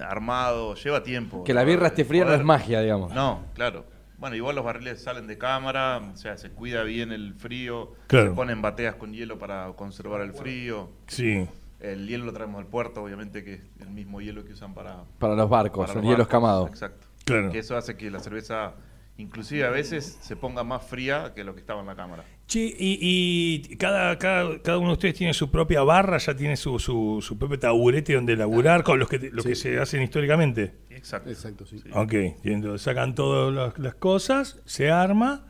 armado, 0.00 0.74
lleva 0.74 1.02
tiempo. 1.02 1.44
Que 1.44 1.54
la 1.54 1.64
birra 1.64 1.88
esté 1.88 2.04
fría 2.04 2.24
no 2.24 2.34
es 2.34 2.44
magia, 2.44 2.80
digamos. 2.80 3.12
No, 3.12 3.44
claro. 3.54 3.84
Bueno, 4.18 4.36
igual 4.36 4.54
los 4.54 4.64
barriles 4.64 5.02
salen 5.02 5.26
de 5.26 5.36
cámara, 5.36 6.00
o 6.12 6.16
sea, 6.16 6.36
se 6.36 6.50
cuida 6.50 6.84
bien 6.84 7.10
el 7.10 7.34
frío, 7.34 7.92
Claro. 8.06 8.28
se 8.30 8.34
ponen 8.36 8.62
bateas 8.62 8.94
con 8.94 9.12
hielo 9.12 9.38
para 9.38 9.72
conservar 9.74 10.20
el 10.20 10.32
frío. 10.32 10.90
sí. 11.06 11.46
El 11.80 12.06
hielo 12.06 12.24
lo 12.26 12.32
traemos 12.32 12.60
al 12.60 12.68
puerto, 12.68 13.02
obviamente, 13.02 13.42
que 13.42 13.54
es 13.54 13.60
el 13.80 13.90
mismo 13.90 14.20
hielo 14.20 14.44
que 14.44 14.52
usan 14.52 14.72
para, 14.72 14.98
Para 15.18 15.34
los 15.34 15.50
barcos, 15.50 15.88
para 15.88 15.92
el 15.94 15.96
los 15.96 16.04
hielo 16.04 16.18
barcos. 16.18 16.28
escamado. 16.28 16.66
Exacto. 16.68 17.08
Claro. 17.24 17.50
Que 17.50 17.58
eso 17.58 17.76
hace 17.76 17.96
que 17.96 18.08
la 18.08 18.20
cerveza, 18.20 18.74
inclusive 19.16 19.66
a 19.66 19.70
veces, 19.70 20.16
se 20.20 20.36
ponga 20.36 20.62
más 20.62 20.84
fría 20.84 21.32
que 21.34 21.42
lo 21.42 21.54
que 21.54 21.60
estaba 21.60 21.80
en 21.80 21.86
la 21.88 21.96
cámara. 21.96 22.22
Che, 22.52 22.60
y, 22.78 23.62
y 23.70 23.76
cada, 23.76 24.18
cada, 24.18 24.60
cada 24.60 24.76
uno 24.76 24.88
de 24.88 24.92
ustedes 24.92 25.14
tiene 25.14 25.32
su 25.32 25.50
propia 25.50 25.82
barra, 25.84 26.18
ya 26.18 26.36
tiene 26.36 26.56
su, 26.58 26.78
su, 26.78 27.20
su 27.22 27.38
propio 27.38 27.58
taburete 27.58 28.12
donde 28.12 28.36
laburar 28.36 28.82
con 28.84 28.98
los 28.98 29.08
que, 29.08 29.30
los 29.32 29.42
que 29.46 29.54
se 29.54 29.78
hacen 29.78 30.02
históricamente. 30.02 30.74
Exacto. 30.90 31.30
Exacto, 31.30 31.64
sí. 31.64 31.76
Ok, 31.94 32.12
entiendo. 32.12 32.76
sacan 32.76 33.14
todas 33.14 33.54
las, 33.54 33.78
las 33.78 33.94
cosas, 33.94 34.60
se 34.66 34.90
arma. 34.90 35.46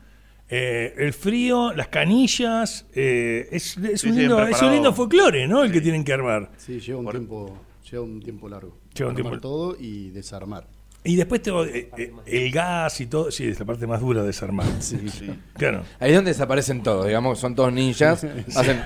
eh, 0.47 0.93
el 0.97 1.11
frío, 1.11 1.73
las 1.73 1.89
canillas, 1.89 2.87
eh, 2.93 3.49
es, 3.51 3.75
es 3.77 3.99
Sí, 3.99 4.07
un 4.07 4.13
sí, 4.13 4.19
lindo, 4.21 4.41
es 4.47 4.61
un 4.61 4.71
lindo 4.71 4.93
folclore, 4.93 5.45
¿no? 5.47 5.63
El 5.65 5.73
que 5.73 5.81
tienen 5.81 6.05
que 6.05 6.13
armar. 6.13 6.51
Sí, 6.55 6.79
lleva 6.79 6.99
un 6.99 7.05
Por- 7.05 7.13
tiempo, 7.15 7.57
lleva 7.91 8.03
un 8.03 8.21
tiempo 8.21 8.47
largo. 8.47 8.77
Lleva 8.95 9.09
un 9.09 9.17
Armar 9.17 9.31
tiempo- 9.31 9.41
todo 9.41 9.75
y 9.77 10.09
desarmar. 10.11 10.67
Y 11.05 11.17
después 11.17 11.41
tengo 11.41 11.65
eh, 11.65 11.89
eh, 11.97 12.13
el 12.27 12.49
gas 12.51 13.01
y 13.01 13.07
todo, 13.07 13.29
sí, 13.29 13.45
es 13.47 13.59
la 13.59 13.65
parte 13.65 13.85
más 13.85 13.99
dura 13.99 14.21
de 14.21 14.27
desarmar. 14.27 14.65
Sí. 14.79 14.97
Sí. 15.09 15.29
Claro. 15.57 15.83
Ahí 15.99 16.11
es 16.11 16.15
donde 16.15 16.31
desaparecen 16.31 16.81
todos, 16.81 17.07
digamos, 17.07 17.39
son 17.39 17.55
todos 17.55 17.73
ninjas. 17.73 18.23
hacen- 18.55 18.83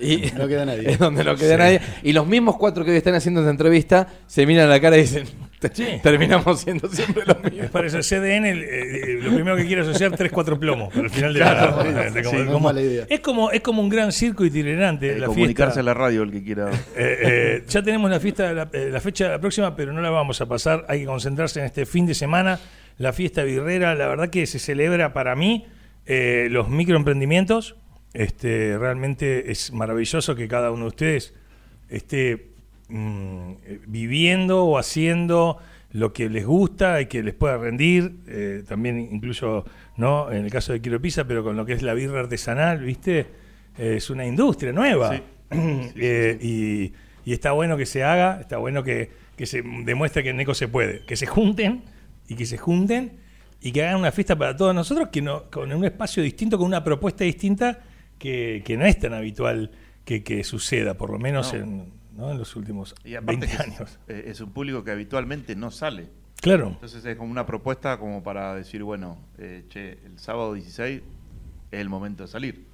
y 0.00 0.32
No 0.36 0.48
queda 0.48 0.64
nadie. 0.66 0.90
Es 0.90 0.98
donde 0.98 1.22
no 1.22 1.36
queda 1.36 1.56
nadie. 1.56 1.80
Y 2.02 2.12
los 2.12 2.26
mismos 2.26 2.56
cuatro 2.56 2.84
que 2.84 2.90
hoy 2.90 2.96
están 2.96 3.14
haciendo 3.14 3.40
esta 3.40 3.50
entrevista 3.50 4.08
se 4.26 4.46
miran 4.46 4.66
a 4.66 4.70
la 4.70 4.80
cara 4.80 4.96
y 4.96 5.02
dicen, 5.02 5.26
"Te- 5.60 5.98
terminamos 6.02 6.60
siendo 6.60 6.88
siempre 6.88 7.24
los 7.26 7.42
mismos. 7.42 7.64
Es 7.64 7.70
para 7.70 7.86
eso, 7.88 7.98
CDN, 8.02 8.44
el, 8.50 8.62
eh, 8.62 9.18
lo 9.22 9.34
primero 9.34 9.56
que 9.56 9.66
quiere 9.66 9.82
asociar 9.82 10.12
3-4 10.12 10.58
plomos, 10.58 10.90
pero 10.92 11.04
al 11.04 11.10
final 11.10 11.34
de 11.34 11.40
la, 11.40 11.82
de- 12.10 12.22
como- 12.22 12.30
sí, 12.30 12.36
no 12.36 12.42
es 12.42 12.50
como- 12.50 12.70
es 13.08 13.20
como 13.20 13.50
es 13.50 13.60
como 13.60 13.82
un 13.82 13.88
gran 13.88 14.12
circo 14.12 14.44
itinerante. 14.44 15.12
Eh, 15.12 15.18
la 15.18 15.26
comunicarse 15.26 15.74
fiesta. 15.74 15.80
a 15.80 15.82
la 15.84 15.94
radio 15.94 16.22
el 16.22 16.30
que 16.30 16.42
quiera. 16.44 16.70
Eh, 16.70 17.18
eh, 17.22 17.64
ya 17.68 17.82
tenemos 17.82 18.10
la 18.10 18.20
fiesta, 18.20 18.52
la, 18.52 18.68
eh, 18.72 18.88
la 18.92 19.00
fecha 19.00 19.24
de 19.24 19.30
la 19.30 19.40
próxima, 19.40 19.74
pero 19.74 19.92
no 19.92 20.00
la 20.00 20.10
vamos 20.10 20.40
a 20.40 20.46
pasar. 20.46 20.84
Hay 20.88 21.00
que 21.00 21.06
concentrarse 21.06 21.60
en 21.60 21.66
este 21.66 21.86
fin 21.86 22.06
de 22.06 22.14
semana. 22.14 22.60
La 22.98 23.12
fiesta 23.12 23.42
birrera, 23.44 23.94
la 23.94 24.08
verdad 24.08 24.28
que 24.30 24.46
se 24.46 24.58
celebra 24.58 25.12
para 25.12 25.34
mí 25.36 25.66
eh, 26.06 26.48
los 26.50 26.68
microemprendimientos. 26.68 27.76
Este, 28.14 28.76
realmente 28.78 29.50
es 29.52 29.72
maravilloso 29.72 30.34
que 30.34 30.48
cada 30.48 30.70
uno 30.70 30.84
de 30.84 30.88
ustedes 30.88 31.34
esté 31.90 32.47
mm, 32.88 33.50
eh, 33.64 33.80
viviendo 33.86 34.64
o 34.64 34.78
haciendo 34.78 35.58
lo 35.92 36.12
que 36.12 36.28
les 36.28 36.44
gusta 36.46 37.00
y 37.00 37.06
que 37.06 37.22
les 37.22 37.34
pueda 37.34 37.56
rendir. 37.58 38.16
eh, 38.26 38.62
también 38.68 38.98
incluso, 38.98 39.64
¿no? 39.96 40.30
En 40.30 40.44
el 40.44 40.50
caso 40.50 40.72
de 40.72 40.80
Quiero 40.80 41.00
Pizza, 41.00 41.24
pero 41.26 41.42
con 41.42 41.56
lo 41.56 41.64
que 41.64 41.72
es 41.72 41.82
la 41.82 41.94
birra 41.94 42.20
artesanal, 42.20 42.82
¿viste? 42.82 43.26
Eh, 43.78 43.94
es 43.96 44.10
una 44.10 44.26
industria 44.26 44.72
nueva. 44.72 45.16
Sí. 45.16 45.22
Eh, 45.96 46.38
Y, 46.42 46.92
y 47.24 47.32
está 47.32 47.52
bueno 47.52 47.76
que 47.76 47.86
se 47.86 48.04
haga, 48.04 48.38
está 48.40 48.58
bueno 48.58 48.82
que, 48.82 49.10
que 49.36 49.46
se 49.46 49.62
demuestre 49.62 50.22
que 50.22 50.30
en 50.30 50.40
Eco 50.40 50.54
se 50.54 50.68
puede. 50.68 51.04
Que 51.06 51.16
se 51.16 51.26
junten 51.26 51.82
y 52.28 52.34
que 52.34 52.44
se 52.46 52.58
junten 52.58 53.12
y 53.60 53.72
que 53.72 53.82
hagan 53.82 53.96
una 54.00 54.12
fiesta 54.12 54.36
para 54.36 54.56
todos 54.56 54.74
nosotros 54.74 55.08
que 55.08 55.20
no, 55.22 55.44
con 55.50 55.72
un 55.72 55.84
espacio 55.84 56.22
distinto, 56.22 56.58
con 56.58 56.66
una 56.66 56.84
propuesta 56.84 57.24
distinta 57.24 57.80
que, 58.18 58.62
que 58.64 58.76
no 58.76 58.84
es 58.84 58.98
tan 58.98 59.14
habitual 59.14 59.70
que, 60.04 60.22
que 60.22 60.44
suceda, 60.44 60.94
por 60.94 61.10
lo 61.10 61.18
menos 61.18 61.52
No. 61.54 61.58
en, 61.60 61.97
¿no? 62.18 62.30
en 62.30 62.36
los 62.38 62.54
últimos 62.56 62.94
Y 63.04 63.14
aparte 63.14 63.46
20 63.46 63.46
que 63.46 63.52
es, 63.54 63.60
años. 63.60 63.98
eh, 64.08 64.24
es 64.26 64.40
un 64.42 64.50
público 64.52 64.84
que 64.84 64.90
habitualmente 64.90 65.56
no 65.56 65.70
sale. 65.70 66.10
Claro. 66.40 66.68
Entonces 66.68 67.04
es 67.04 67.16
como 67.16 67.30
una 67.30 67.46
propuesta 67.46 67.98
como 67.98 68.22
para 68.22 68.54
decir, 68.54 68.82
bueno, 68.82 69.16
eh, 69.38 69.64
che, 69.68 69.92
el 70.04 70.18
sábado 70.18 70.52
16 70.54 71.00
es 71.70 71.80
el 71.80 71.88
momento 71.88 72.24
de 72.24 72.28
salir. 72.28 72.67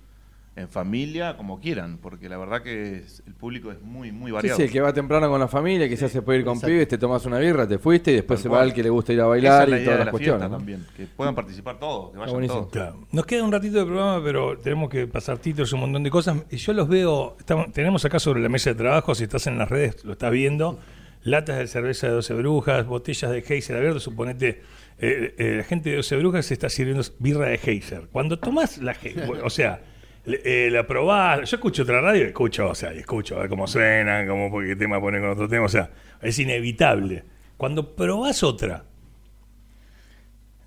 En 0.57 0.69
familia, 0.69 1.37
como 1.37 1.59
quieran, 1.59 1.99
porque 1.99 2.29
la 2.29 2.37
verdad 2.39 2.63
que 2.63 2.99
es- 2.99 3.25
el 3.27 3.35
público 3.35 3.73
es 3.73 3.83
muy, 3.83 4.13
muy 4.13 4.29
Sí, 4.29 4.33
variado. 4.35 4.57
sí, 4.57 4.63
el 4.63 4.71
que 4.71 4.81
va 4.81 4.93
temprano 4.93 5.29
con 5.29 5.41
la 5.41 5.49
familia, 5.49 5.89
que 5.89 5.97
se 5.97 6.05
hace 6.05 6.23
puede 6.23 6.39
ir 6.39 6.45
con 6.45 6.55
Exacto. 6.55 6.71
pibes, 6.73 6.87
te 6.89 6.97
tomas 6.97 7.27
una 7.27 7.39
birra, 7.41 7.67
te 7.67 7.77
fuiste 7.79 8.13
y 8.13 8.15
después 8.15 8.39
Tal 8.39 8.43
se 8.45 8.49
va 8.51 8.63
al 8.63 8.73
que 8.73 8.85
le 8.85 8.89
gusta 8.91 9.13
ir 9.13 9.21
a 9.21 9.27
bailar 9.27 9.69
es 9.69 9.83
y 9.83 9.85
todas 9.85 9.99
las 9.99 10.07
la 10.07 10.11
cuestiones. 10.13 10.49
¿no? 10.51 10.57
también, 10.57 10.87
que 10.97 11.07
puedan 11.07 11.35
participar 11.35 11.81
todos, 11.81 12.13
que 12.13 12.19
vayan 12.19 12.47
todos. 12.47 12.71
Claro. 12.71 13.05
Nos 13.11 13.27
queda 13.27 13.43
un 13.43 13.51
ratito 13.51 13.79
de 13.79 13.85
programa, 13.85 14.23
pero 14.23 14.57
tenemos 14.59 14.89
que 14.91 15.09
pasar 15.09 15.39
títulos, 15.39 15.73
un 15.73 15.81
montón 15.81 16.05
de 16.05 16.11
cosas. 16.11 16.37
Y 16.49 16.57
yo 16.57 16.73
los 16.73 16.89
veo, 16.89 17.37
estamos- 17.41 17.73
tenemos 17.73 18.05
acá 18.05 18.21
sobre 18.21 18.41
la 18.41 18.49
mesa 18.49 18.71
de 18.71 18.77
trabajo, 18.77 19.13
si 19.17 19.25
estás 19.25 19.49
en 19.49 19.59
las 19.59 19.69
redes, 19.69 20.05
lo 20.05 20.13
estás 20.13 20.31
viendo, 20.31 20.79
latas 21.25 21.59
de 21.59 21.67
cerveza 21.67 22.07
de 22.07 22.13
12 22.13 22.33
brujas, 22.33 22.87
botellas 22.87 23.29
de 23.33 23.39
Heiser 23.49 23.77
abierto, 23.77 23.99
suponete, 23.99 24.63
eh, 25.01 25.35
eh, 25.37 25.55
la 25.57 25.65
gente 25.65 25.91
de 25.91 25.97
12 25.97 26.17
brujas 26.17 26.47
se 26.47 26.55
está 26.55 26.69
sirviendo 26.69 27.03
birra 27.19 27.49
de 27.49 27.59
Heiser. 27.61 28.03
Cuando 28.13 28.39
tomás 28.39 28.79
la 28.79 28.95
o 29.43 29.51
sea, 29.51 29.81
eh, 30.27 30.69
la 30.73 30.87
probás, 30.87 31.49
yo 31.51 31.57
escucho 31.57 31.83
otra 31.83 32.01
radio 32.01 32.23
y 32.25 32.29
escucho, 32.29 32.69
o 32.69 32.75
sea, 32.75 32.93
y 32.95 32.99
escucho 32.99 33.37
a 33.37 33.41
ver 33.41 33.49
cómo 33.49 33.67
suenan, 33.67 34.27
cómo 34.27 34.59
qué 34.61 34.75
tema 34.77 35.01
ponen 35.01 35.21
con 35.21 35.31
otro 35.31 35.49
tema, 35.49 35.67
o 35.67 35.69
sea, 35.69 35.91
es 36.23 36.39
inevitable. 36.39 37.25
Cuando 37.57 37.95
probás 37.95 38.43
otra, 38.43 38.85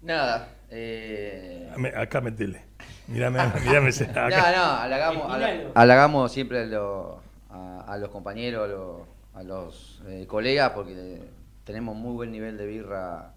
Nada. 0.01 0.49
Eh... 0.69 1.69
me- 1.77 1.89
acá 1.89 2.21
metele. 2.21 2.61
Mírame, 3.07 3.39
mírame, 3.65 3.89
ese- 3.89 4.05
acá. 4.09 4.29
No, 4.29 4.37
no, 4.57 4.71
halagamos, 4.81 5.31
hala- 5.33 5.71
halagamos 5.75 6.31
siempre 6.31 6.61
a, 6.61 6.65
lo- 6.65 7.21
a- 7.49 7.85
a 7.87 7.97
los 7.97 8.09
compañeros, 8.09 8.65
a 8.65 8.67
los, 8.67 9.01
a 9.35 9.43
los, 9.43 10.01
eh, 10.07 10.25
colegas, 10.27 10.71
porque 10.71 11.19
tenemos 11.63 11.95
muy 11.95 12.13
buen 12.13 12.31
nivel 12.31 12.57
de 12.57 12.65
birra 12.67 13.33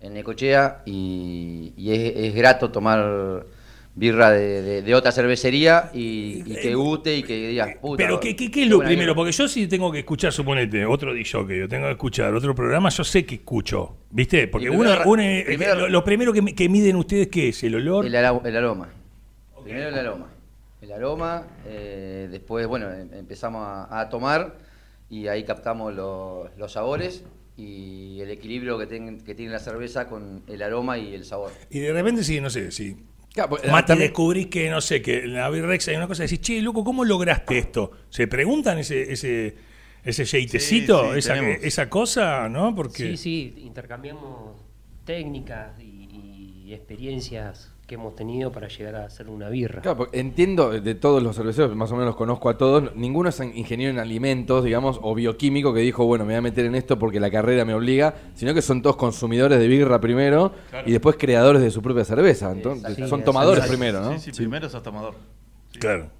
en 0.00 0.14
Necochea 0.14 0.82
y, 0.84 1.72
y 1.76 1.92
es, 1.92 2.16
es 2.28 2.34
grato 2.34 2.70
tomar 2.70 3.44
birra 3.96 4.30
de, 4.30 4.60
de- 4.62 4.82
de 4.82 4.94
otra 4.94 5.12
cervecería 5.12 5.90
y, 5.94 6.42
y 6.44 6.56
que 6.56 6.74
guste 6.74 7.16
y 7.16 7.22
que 7.22 7.48
digas, 7.48 7.76
puta. 7.80 8.02
Pero 8.02 8.18
¿qué, 8.18 8.34
qué, 8.34 8.50
qué 8.50 8.64
es 8.64 8.68
lo 8.68 8.78
primero? 8.78 9.00
birra". 9.00 9.14
Porque 9.14 9.32
yo 9.32 9.46
si 9.46 9.66
tengo 9.68 9.92
que 9.92 10.00
escuchar, 10.00 10.32
suponete, 10.32 10.84
otro 10.84 11.14
DJ 11.14 11.46
que 11.46 11.58
yo 11.60 11.68
tengo 11.68 11.86
que 11.86 11.92
escuchar, 11.92 12.34
otro 12.34 12.54
programa, 12.54 12.88
yo 12.88 13.04
sé 13.04 13.24
que 13.24 13.36
escucho, 13.36 13.96
¿viste? 14.10 14.48
Porque 14.48 14.68
uno, 14.68 14.80
primero- 14.90 15.02
uno 15.10 15.22
es- 15.22 15.44
primero- 15.44 15.74
lo, 15.76 15.88
lo 15.88 16.04
primero 16.04 16.32
que, 16.32 16.42
mi- 16.42 16.52
que 16.54 16.68
miden 16.68 16.96
ustedes, 16.96 17.28
¿qué 17.28 17.48
es? 17.50 17.62
¿El 17.62 17.76
olor? 17.76 18.04
El, 18.04 18.16
aroma. 18.16 18.88
Primero 19.62 19.88
el 19.88 19.94
aroma. 19.98 20.30
El 20.82 20.92
aroma, 20.92 21.46
eh, 21.66 22.28
después, 22.30 22.66
bueno, 22.66 22.92
em- 22.92 23.08
empezamos 23.14 23.62
a, 23.64 24.00
a 24.00 24.08
tomar 24.10 24.56
y 25.08 25.28
ahí 25.28 25.44
captamos 25.44 25.94
lo- 25.94 26.50
los 26.58 26.72
sabores 26.72 27.24
y 27.56 28.18
el 28.20 28.30
equilibrio 28.30 28.76
que, 28.78 28.86
ten- 28.86 29.20
que 29.20 29.34
tiene 29.34 29.52
la 29.52 29.60
cerveza 29.60 30.08
con 30.08 30.42
el 30.48 30.62
aroma 30.62 30.98
y 30.98 31.14
el 31.14 31.24
sabor. 31.24 31.52
Y 31.70 31.78
de 31.78 31.92
repente, 31.92 32.24
sí, 32.24 32.40
no 32.40 32.50
sé, 32.50 32.70
sí. 32.72 32.96
Claro, 33.34 33.50
porque, 33.50 33.68
Mati, 33.68 33.88
también- 33.88 34.08
descubrís 34.10 34.46
que, 34.46 34.70
no 34.70 34.80
sé, 34.80 35.02
que 35.02 35.24
en 35.24 35.34
la 35.34 35.50
Birrex 35.50 35.88
hay 35.88 35.96
una 35.96 36.06
cosa, 36.06 36.22
decís, 36.22 36.40
che, 36.40 36.62
loco, 36.62 36.84
¿cómo 36.84 37.04
lograste 37.04 37.58
esto? 37.58 37.90
¿Se 38.08 38.28
preguntan 38.28 38.78
ese, 38.78 39.12
ese, 39.12 39.56
ese 40.04 40.24
yeitecito, 40.24 41.02
Sí, 41.06 41.12
sí, 41.14 41.18
esa, 41.18 41.50
esa 41.50 41.90
cosa, 41.90 42.48
no? 42.48 42.74
Porque... 42.76 43.02
Sí, 43.02 43.16
sí, 43.16 43.54
intercambiamos 43.58 44.62
técnicas 45.04 45.78
y, 45.80 46.62
y 46.64 46.72
experiencias 46.74 47.73
que 47.86 47.96
hemos 47.96 48.14
tenido 48.16 48.50
para 48.50 48.68
llegar 48.68 48.96
a 48.96 49.04
hacer 49.04 49.28
una 49.28 49.48
birra. 49.50 49.82
Claro, 49.82 49.98
porque 49.98 50.18
entiendo 50.18 50.70
de 50.70 50.94
todos 50.94 51.22
los 51.22 51.36
cerveceros, 51.36 51.74
más 51.76 51.90
o 51.90 51.94
menos 51.94 52.06
los 52.06 52.16
conozco 52.16 52.48
a 52.48 52.56
todos, 52.56 52.96
ninguno 52.96 53.28
es 53.28 53.38
ingeniero 53.40 53.92
en 53.92 53.98
alimentos, 53.98 54.64
digamos, 54.64 54.98
o 55.02 55.14
bioquímico 55.14 55.74
que 55.74 55.80
dijo, 55.80 56.06
bueno, 56.06 56.24
me 56.24 56.32
voy 56.32 56.38
a 56.38 56.42
meter 56.42 56.64
en 56.64 56.74
esto 56.74 56.98
porque 56.98 57.20
la 57.20 57.30
carrera 57.30 57.64
me 57.66 57.74
obliga, 57.74 58.14
sino 58.34 58.54
que 58.54 58.62
son 58.62 58.80
todos 58.80 58.96
consumidores 58.96 59.58
de 59.58 59.68
birra 59.68 60.00
primero 60.00 60.54
y 60.86 60.92
después 60.92 61.16
creadores 61.18 61.60
de 61.60 61.70
su 61.70 61.82
propia 61.82 62.04
cerveza. 62.04 62.52
Entonces, 62.52 62.96
son 63.08 63.20
Sí, 63.20 63.24
tomadores 63.24 63.66
primero, 63.66 64.00
¿no? 64.00 64.12
Sí, 64.18 64.30
sí, 64.30 64.32
primero 64.32 64.68
sos 64.70 64.82
tomador. 64.82 65.14
Claro. 65.78 66.10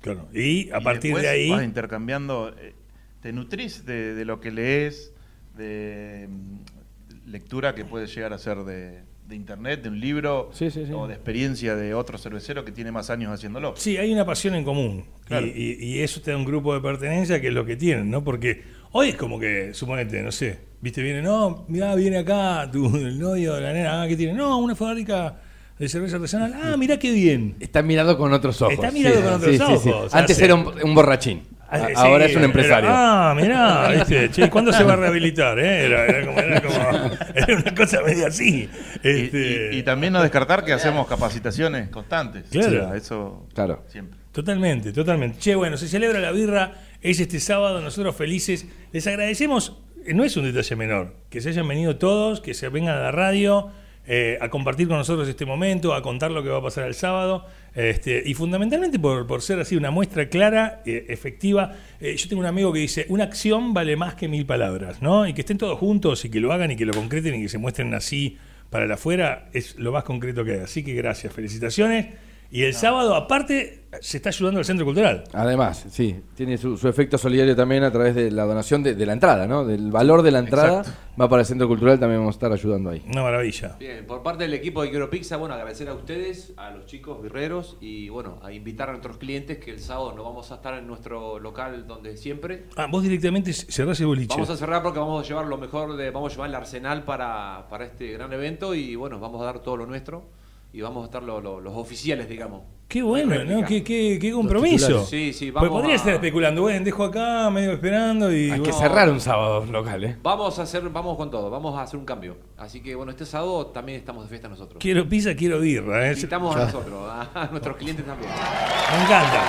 Claro. 0.00 0.26
Y 0.32 0.68
a 0.72 0.78
Y 0.78 0.84
partir 0.84 1.16
de 1.16 1.28
ahí... 1.28 1.50
Vas 1.50 1.62
intercambiando. 1.64 2.52
eh, 2.58 2.74
te 3.20 3.32
nutrís 3.32 3.86
de, 3.86 4.14
de 4.14 4.24
lo 4.24 4.40
que 4.40 4.50
lees, 4.50 5.12
de 5.56 6.28
mm, 6.28 7.30
lectura 7.30 7.72
que 7.76 7.84
puede 7.84 8.08
llegar 8.08 8.32
a 8.32 8.38
ser 8.38 8.64
de, 8.64 9.04
de 9.32 9.36
internet, 9.36 9.82
de 9.82 9.88
un 9.88 9.98
libro, 9.98 10.50
Sí, 10.52 10.70
sí, 10.70 10.84
sí. 10.86 10.92
o 10.94 11.06
de 11.08 11.14
experiencia 11.14 11.74
de 11.74 11.94
otro 11.94 12.18
cervecero 12.18 12.64
que 12.64 12.70
tiene 12.72 12.92
más 12.92 13.10
años 13.10 13.32
haciéndolo. 13.32 13.74
Sí, 13.76 13.96
hay 13.96 14.12
una 14.12 14.24
pasión 14.24 14.54
en 14.54 14.62
común. 14.64 15.04
Claro. 15.26 15.46
Y, 15.46 15.50
y- 15.80 15.84
y 15.96 15.98
eso 16.00 16.20
te 16.20 16.30
da 16.30 16.36
un 16.36 16.44
grupo 16.44 16.74
de 16.74 16.80
pertenencia 16.80 17.40
que 17.40 17.48
es 17.48 17.54
lo 17.54 17.64
que 17.64 17.76
tienen, 17.76 18.10
¿no? 18.10 18.22
Porque 18.22 18.62
hoy 18.92 19.08
es 19.10 19.16
como 19.16 19.40
que, 19.40 19.72
suponete, 19.74 20.22
no 20.22 20.30
sé, 20.30 20.58
viste, 20.80 21.02
viene, 21.02 21.22
no, 21.22 21.64
mirá, 21.68 21.94
viene 21.94 22.18
acá 22.18 22.68
tu 22.70 22.94
el 22.96 23.18
novio 23.18 23.54
de 23.54 23.60
la 23.62 23.72
nena, 23.72 24.02
ah, 24.02 24.08
¿qué 24.08 24.16
tiene? 24.16 24.34
No, 24.34 24.58
una 24.58 24.74
fábrica 24.74 25.40
de 25.78 25.88
cerveza 25.88 26.16
artesanal, 26.16 26.52
ah, 26.62 26.76
mirá 26.76 26.98
qué 26.98 27.10
bien. 27.12 27.56
Está 27.58 27.82
mirado 27.82 28.16
con 28.18 28.32
otros 28.32 28.60
ojos. 28.62 28.74
Está 28.74 28.90
mirado 28.90 29.22
con 29.22 29.32
otros 29.34 29.60
ojos, 29.60 30.14
Antes 30.14 30.38
era 30.40 30.54
un, 30.54 30.66
un 30.84 30.94
borrachín. 30.94 31.42
Ah, 31.74 31.84
A- 31.84 31.86
sí, 31.88 31.92
Ahora 31.96 32.24
es 32.26 32.32
un 32.32 32.38
era- 32.38 32.46
empresario. 32.46 32.90
ah, 32.92 33.34
mirá, 33.34 33.88
¿viste? 33.96 34.30
Che, 34.30 34.50
¿cuándo 34.50 34.72
se 34.72 34.84
va 34.84 34.92
a 34.92 34.96
rehabilitar? 34.96 35.58
eh? 35.58 35.86
Era, 35.86 36.04
era 36.06 36.26
como, 36.26 36.38
era 36.38 36.60
como- 36.60 37.10
era 37.34 37.56
una 37.56 37.74
cosa 37.74 38.02
media 38.02 38.26
así. 38.26 38.68
Y, 39.02 39.08
Este, 39.08 39.70
y- 39.72 39.78
y 39.78 39.82
también 39.82 40.12
no 40.12 40.22
descartar 40.22 40.64
que 40.64 40.72
hacemos 40.72 41.06
capacitaciones 41.06 41.88
constantes. 41.88 42.44
Claro. 42.50 42.68
O 42.68 42.88
sea, 42.88 42.96
eso 42.96 43.46
Claro. 43.54 43.84
siempre. 43.88 44.18
Totalmente, 44.32 44.92
totalmente. 44.92 45.38
Che, 45.38 45.54
bueno, 45.54 45.76
se 45.76 45.88
celebra 45.88 46.18
la 46.20 46.30
birra, 46.32 46.72
es 47.00 47.20
este 47.20 47.40
sábado, 47.40 47.80
nosotros 47.80 48.14
felices. 48.16 48.66
Les 48.92 49.06
agradecemos, 49.06 49.78
eh, 50.06 50.14
no 50.14 50.24
es 50.24 50.36
un 50.36 50.44
detalle 50.44 50.76
menor, 50.76 51.14
que 51.30 51.40
se 51.40 51.50
hayan 51.50 51.66
venido 51.68 51.96
todos, 51.96 52.40
que 52.40 52.54
se 52.54 52.68
vengan 52.68 52.96
a 52.96 53.00
la 53.00 53.12
radio, 53.12 53.70
eh, 54.06 54.36
a 54.40 54.48
compartir 54.48 54.88
con 54.88 54.96
nosotros 54.96 55.28
este 55.28 55.46
momento, 55.46 55.94
a 55.94 56.02
contar 56.02 56.32
lo 56.32 56.42
que 56.42 56.48
va 56.48 56.58
a 56.58 56.62
pasar 56.62 56.88
el 56.88 56.94
sábado, 56.94 57.46
este, 57.74 58.22
y 58.26 58.34
fundamentalmente 58.34 58.98
por, 58.98 59.26
por 59.26 59.42
ser 59.42 59.60
así 59.60 59.76
una 59.76 59.90
muestra 59.90 60.28
clara, 60.28 60.82
eh, 60.84 61.06
efectiva. 61.08 61.76
Eh, 62.00 62.16
yo 62.16 62.28
tengo 62.28 62.40
un 62.40 62.46
amigo 62.46 62.72
que 62.72 62.80
dice, 62.80 63.06
una 63.08 63.24
acción 63.24 63.72
vale 63.72 63.96
más 63.96 64.14
que 64.14 64.26
mil 64.26 64.44
palabras, 64.44 65.00
¿no? 65.02 65.26
Y 65.26 65.34
que 65.34 65.42
estén 65.42 65.56
todos 65.56 65.78
juntos 65.78 66.24
y 66.24 66.30
que 66.30 66.40
lo 66.40 66.52
hagan 66.52 66.72
y 66.72 66.76
que 66.76 66.84
lo 66.84 66.92
concreten 66.92 67.36
y 67.36 67.42
que 67.42 67.48
se 67.48 67.58
muestren 67.58 67.94
así 67.94 68.38
para 68.70 68.86
el 68.86 68.92
afuera, 68.92 69.48
es 69.52 69.76
lo 69.78 69.92
más 69.92 70.02
concreto 70.02 70.44
que 70.44 70.52
hay. 70.52 70.60
Así 70.60 70.82
que 70.82 70.94
gracias, 70.94 71.32
felicitaciones. 71.32 72.06
Y 72.54 72.64
el 72.64 72.74
sábado, 72.74 73.14
aparte, 73.14 73.86
se 74.02 74.18
está 74.18 74.28
ayudando 74.28 74.58
al 74.58 74.66
Centro 74.66 74.84
Cultural. 74.84 75.24
Además, 75.32 75.86
sí, 75.88 76.20
tiene 76.34 76.58
su, 76.58 76.76
su 76.76 76.86
efecto 76.86 77.16
solidario 77.16 77.56
también 77.56 77.82
a 77.82 77.90
través 77.90 78.14
de 78.14 78.30
la 78.30 78.44
donación 78.44 78.82
de, 78.82 78.94
de 78.94 79.06
la 79.06 79.14
entrada, 79.14 79.46
¿no? 79.46 79.64
Del 79.64 79.90
valor 79.90 80.20
de 80.20 80.32
la 80.32 80.40
entrada 80.40 80.80
Exacto. 80.80 81.00
va 81.18 81.30
para 81.30 81.40
el 81.40 81.46
Centro 81.46 81.66
Cultural, 81.66 81.98
también 81.98 82.20
vamos 82.20 82.34
a 82.34 82.36
estar 82.36 82.52
ayudando 82.52 82.90
ahí. 82.90 83.02
Una 83.06 83.22
maravilla. 83.22 83.76
Bien, 83.80 84.04
por 84.04 84.22
parte 84.22 84.44
del 84.44 84.52
equipo 84.52 84.82
de 84.82 84.90
Quiero 84.90 85.08
Pizza, 85.08 85.38
bueno, 85.38 85.54
agradecer 85.54 85.88
a 85.88 85.94
ustedes, 85.94 86.52
a 86.58 86.72
los 86.72 86.84
chicos 86.84 87.22
birreros 87.22 87.78
y 87.80 88.10
bueno, 88.10 88.38
a 88.42 88.52
invitar 88.52 88.90
a 88.90 88.92
nuestros 88.92 89.16
clientes 89.16 89.56
que 89.56 89.70
el 89.70 89.80
sábado 89.80 90.12
no 90.14 90.22
vamos 90.22 90.52
a 90.52 90.56
estar 90.56 90.74
en 90.74 90.86
nuestro 90.86 91.38
local 91.38 91.86
donde 91.86 92.18
siempre. 92.18 92.66
Ah, 92.76 92.86
vos 92.86 93.02
directamente 93.02 93.54
cerrás 93.54 93.98
el 94.00 94.08
boliche. 94.08 94.34
Vamos 94.34 94.50
a 94.50 94.58
cerrar 94.58 94.82
porque 94.82 94.98
vamos 94.98 95.24
a 95.24 95.26
llevar 95.26 95.46
lo 95.46 95.56
mejor 95.56 95.96
de, 95.96 96.10
vamos 96.10 96.32
a 96.32 96.34
llevar 96.34 96.50
el 96.50 96.56
arsenal 96.56 97.04
para, 97.04 97.66
para 97.70 97.86
este 97.86 98.12
gran 98.12 98.30
evento 98.34 98.74
y 98.74 98.94
bueno, 98.94 99.18
vamos 99.18 99.40
a 99.40 99.46
dar 99.46 99.60
todo 99.60 99.78
lo 99.78 99.86
nuestro 99.86 100.41
y 100.72 100.80
vamos 100.80 101.02
a 101.02 101.04
estar 101.06 101.22
lo- 101.22 101.40
lo- 101.40 101.60
los 101.60 101.74
oficiales, 101.76 102.28
digamos. 102.28 102.62
Qué 102.88 103.02
bueno. 103.02 103.42
¿no? 103.44 103.64
Qué, 103.66 103.82
qué, 103.82 104.18
qué 104.20 104.32
compromiso. 104.32 105.06
Sí, 105.06 105.32
sí, 105.32 105.50
Pues 105.50 105.54
vamos 105.64 105.70
podría 105.70 105.94
a- 105.94 105.96
estar 105.96 106.12
especulando. 106.14 106.60
Bueno, 106.62 106.84
dejo 106.84 107.04
acá, 107.04 107.48
medio 107.50 107.72
esperando 107.72 108.30
y. 108.30 108.50
Hay 108.50 108.60
que 108.60 108.72
cerrar 108.72 109.08
un 109.10 109.18
sábado 109.20 109.64
local, 109.64 110.04
¿eh? 110.04 110.16
Vamos 110.22 110.58
a 110.58 110.62
hacer, 110.62 110.82
vamos 110.90 111.16
con 111.16 111.30
todo, 111.30 111.48
vamos 111.48 111.78
a 111.78 111.82
hacer 111.82 111.98
un 111.98 112.04
cambio. 112.04 112.36
Así 112.58 112.80
que 112.82 112.94
bueno, 112.94 113.10
este 113.12 113.24
sábado 113.24 113.68
también 113.68 113.98
estamos 113.98 114.24
de 114.24 114.28
fiesta 114.28 114.48
nosotros. 114.48 114.76
Quiero 114.78 115.08
pizza, 115.08 115.34
quiero 115.34 115.58
birra. 115.60 116.06
¿eh? 116.10 116.12
Invitamos 116.14 116.54
a 116.54 116.64
nosotros, 116.66 116.94
a, 117.08 117.30
a 117.44 117.46
nuestros 117.46 117.76
clientes 117.78 118.04
también. 118.04 118.30
Me 118.30 119.04
encanta. 119.04 119.42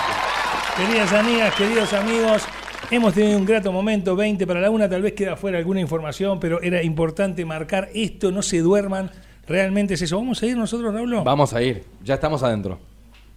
Queridas 0.77 1.13
amigas, 1.13 1.53
queridos 1.55 1.93
amigos, 1.93 2.43
hemos 2.89 3.13
tenido 3.13 3.37
un 3.37 3.45
grato 3.45 3.71
momento, 3.71 4.15
20 4.15 4.47
para 4.47 4.59
la 4.61 4.69
una, 4.69 4.89
tal 4.89 5.01
vez 5.01 5.13
queda 5.13 5.35
fuera 5.35 5.57
alguna 5.57 5.79
información, 5.81 6.39
pero 6.39 6.61
era 6.61 6.81
importante 6.81 7.43
marcar 7.45 7.89
esto, 7.93 8.31
no 8.31 8.41
se 8.41 8.59
duerman, 8.59 9.11
realmente 9.47 9.93
es 9.95 10.01
eso. 10.01 10.17
¿Vamos 10.17 10.41
a 10.41 10.45
ir 10.45 10.57
nosotros, 10.57 10.93
Raúl? 10.93 11.15
Vamos 11.23 11.53
a 11.53 11.61
ir, 11.61 11.83
ya 12.03 12.15
estamos 12.15 12.43
adentro. 12.43 12.79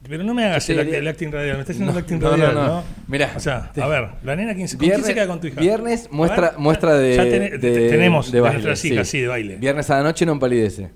Pero 0.08 0.22
no 0.22 0.34
me 0.34 0.44
hagas 0.44 0.62
Sí, 0.62 0.72
el, 0.72 0.80
act- 0.80 0.90
sí. 0.90 0.94
el 0.94 1.08
acting 1.08 1.32
radial, 1.32 1.56
me 1.56 1.60
está 1.62 1.72
haciendo 1.72 1.92
No, 1.92 1.98
el 1.98 2.04
acting 2.04 2.18
no, 2.20 2.30
radial, 2.30 2.54
no, 2.54 2.66
¿no? 2.66 2.84
Mirá. 3.08 3.32
O 3.34 3.40
sea, 3.40 3.72
a 3.76 3.86
ver, 3.88 4.08
la 4.22 4.36
nena, 4.36 4.54
¿quién 4.54 4.68
se, 4.68 4.78
¿con 4.78 4.86
quién 4.88 5.02
se 5.02 5.14
queda 5.14 5.26
con 5.26 5.40
tu 5.40 5.48
hija? 5.48 5.60
Viernes 5.60 6.08
muestra, 6.12 6.54
muestra 6.58 6.94
de, 6.94 7.16
ya 7.16 7.24
tené- 7.24 7.50
de- 7.50 7.58
te- 7.58 7.88
tenemos 7.88 8.30
de 8.30 8.40
baile. 8.40 8.54
nuestras 8.62 8.84
hijas, 8.84 9.08
sí, 9.08 9.20
de 9.22 9.26
baile. 9.28 9.56
Viernes 9.56 9.90
a 9.90 9.96
la 9.96 10.02
noche 10.04 10.24
no 10.24 10.32
empalidece. 10.32 10.90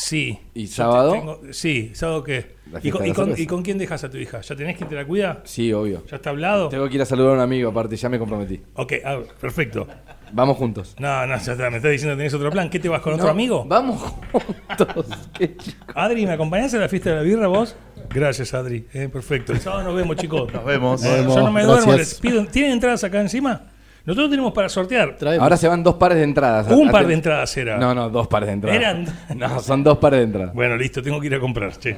Sí. 0.00 0.38
¿Y 0.54 0.68
sábado? 0.68 1.10
te- 1.12 1.18
tengo- 1.18 1.40
sí, 1.50 1.90
¿sábado 1.92 2.22
qué? 2.22 2.54
¿Y 2.84 2.90
con, 2.92 3.02
de 3.02 3.08
y 3.08 3.10
la 3.10 3.14
con- 3.16 3.24
cerveza. 3.24 3.42
y 3.42 3.46
con 3.46 3.62
quién 3.62 3.78
dejas 3.78 4.04
a 4.04 4.10
tu 4.10 4.16
hija? 4.16 4.40
¿Ya 4.42 4.54
tenés 4.54 4.76
quien 4.76 4.88
te 4.88 4.94
la 4.94 5.04
cuida? 5.04 5.40
Sí, 5.44 5.72
obvio. 5.72 6.04
¿Ya 6.06 6.16
está 6.16 6.30
hablado? 6.30 6.68
Tengo 6.68 6.88
que 6.88 6.94
ir 6.94 7.02
a 7.02 7.04
saludar 7.04 7.32
a 7.32 7.34
un 7.34 7.40
amigo, 7.40 7.70
aparte, 7.70 7.96
ya 7.96 8.08
me 8.08 8.16
comprometí. 8.18 8.60
Ok, 8.74 8.92
ah, 9.04 9.18
perfecto. 9.40 9.88
Vamos 10.32 10.56
juntos. 10.56 10.94
No, 11.00 11.26
no, 11.26 11.36
ya 11.36 11.52
está, 11.52 11.68
me 11.70 11.78
estás 11.78 11.90
diciendo 11.90 12.14
que 12.14 12.18
tenés 12.18 12.34
otro 12.34 12.48
plan. 12.50 12.70
¿Qué 12.70 12.78
te 12.78 12.88
vas 12.88 13.00
con 13.00 13.14
otro 13.14 13.28
amigo? 13.28 13.64
Vamos 13.66 14.00
juntos. 14.00 15.06
Qué 15.38 15.56
chico. 15.56 15.84
Adri, 15.96 16.26
¿me 16.26 16.32
acompañás 16.32 16.72
a 16.74 16.78
la 16.78 16.88
fiesta 16.88 17.10
de 17.10 17.16
la 17.16 17.22
birra 17.22 17.48
vos? 17.48 17.74
Gracias, 18.10 18.54
Adri. 18.54 18.86
Eh, 18.92 19.08
perfecto. 19.08 19.52
El 19.52 19.60
sábado 19.60 19.82
nos 19.82 19.96
vemos, 19.96 20.16
chicos. 20.16 20.52
Nos 20.52 20.64
vemos. 20.64 21.02
Eh, 21.04 21.08
Nos 21.08 21.16
vemos. 21.18 21.34
yo 21.34 21.42
no 21.42 21.50
me 21.50 21.64
duermo, 21.64 21.92
les 21.94 22.14
pido. 22.20 22.46
¿Tienen 22.46 22.72
entradas 22.72 23.02
acá 23.02 23.20
encima? 23.20 23.62
Nosotros 24.08 24.30
tenemos 24.30 24.54
para 24.54 24.70
sortear. 24.70 25.16
Traemos. 25.18 25.42
Ahora 25.42 25.58
se 25.58 25.68
van 25.68 25.82
dos 25.82 25.96
pares 25.96 26.16
de 26.16 26.24
entradas. 26.24 26.66
Un 26.72 26.90
par 26.90 27.06
de 27.06 27.12
entradas 27.12 27.54
era. 27.58 27.76
No, 27.76 27.94
no, 27.94 28.08
dos 28.08 28.26
pares 28.26 28.46
de 28.46 28.52
entradas. 28.54 28.80
Eran- 28.80 29.06
No, 29.36 29.60
son 29.60 29.84
dos 29.84 29.98
pares 29.98 30.20
de 30.20 30.24
entradas. 30.24 30.54
Bueno, 30.54 30.78
listo, 30.78 31.02
tengo 31.02 31.20
que 31.20 31.26
ir 31.26 31.34
a 31.34 31.38
comprar. 31.40 31.76
Che. 31.76 31.94